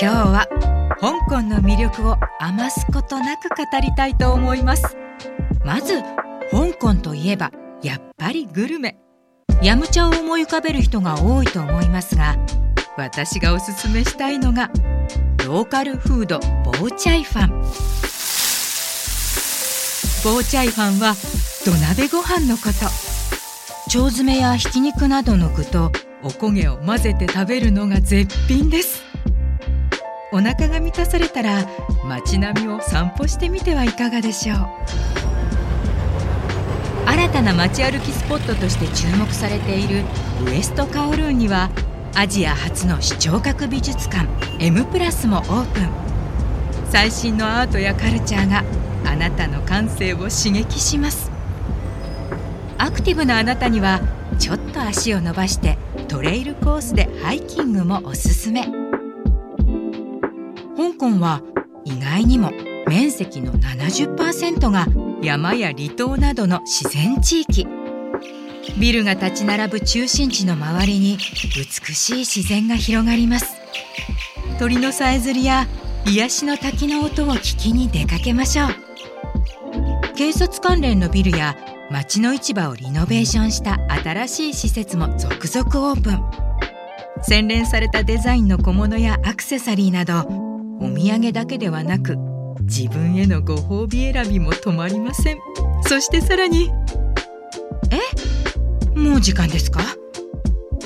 [0.00, 0.71] 今日は
[1.02, 4.96] 香港の魅力を余すことなく語りたいと思います。
[5.64, 6.00] まず
[6.52, 7.50] 香港といえば
[7.82, 8.96] やっぱりグルメ。
[9.62, 12.36] ヤムチャを思い浮かべる人が多いと思いますが
[12.96, 14.70] 私がおすすめしたいのが
[15.44, 17.48] ローカルフードボーチャイファン。
[20.22, 21.16] ボーチャイファンは
[21.64, 22.84] 土鍋ご飯のこと。
[22.84, 25.90] 腸詰めやひき肉などの具と
[26.22, 29.11] おこげを混ぜて食べるのが絶品です。
[30.32, 31.68] お腹が満たされたら
[32.04, 34.58] 街並みを散歩してみてはいかがでしょう。
[37.06, 40.04] 新たな街歩きスポットとして注目されている
[40.46, 41.70] ウエストカオルーンには
[42.14, 44.26] アジア初の視聴覚美術館
[44.58, 45.90] M プラスもオープン。
[46.90, 48.64] 最新のアートやカルチャーが
[49.04, 51.30] あなたの感性を刺激します。
[52.78, 54.00] アクティブなあなたには
[54.38, 55.76] ちょっと足を伸ばして
[56.08, 58.81] トレイルコースでハイキングもおすすめ。
[61.02, 61.42] 香港は
[61.84, 62.52] 意外にも
[62.86, 64.86] 面積の70%が
[65.20, 67.66] 山や離島などの自然地域。
[68.78, 71.18] ビルが立ち並ぶ中心地の周りに
[71.56, 73.56] 美しい自然が広がります。
[74.60, 75.66] 鳥のさえずりや
[76.06, 78.68] 癒しの滝の音を聞きに出かけましょう。
[80.14, 81.56] 警察関連のビルや
[81.90, 86.22] 街の市場をリノベーションした新しい施設も続々オープン。
[87.24, 90.51] 洗練されたデザインの小物やアクセサリーなど
[90.82, 92.16] お土産だけではなく
[92.62, 95.38] 自分へのご褒美選びも止まりません。
[95.82, 96.70] そしてさらに
[97.90, 98.98] え？
[98.98, 99.80] もう時間ですか？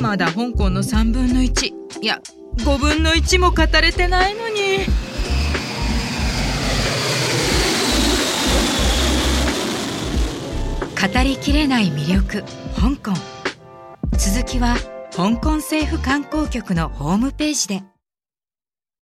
[0.01, 2.20] まだ香港の3分の1いや
[2.59, 4.84] 5分の1も語れてないのに
[10.94, 12.44] 語りきれない魅力。
[12.74, 13.18] 香港。
[14.18, 14.76] 続きは
[15.12, 17.82] 香港政府観光局のホームページで。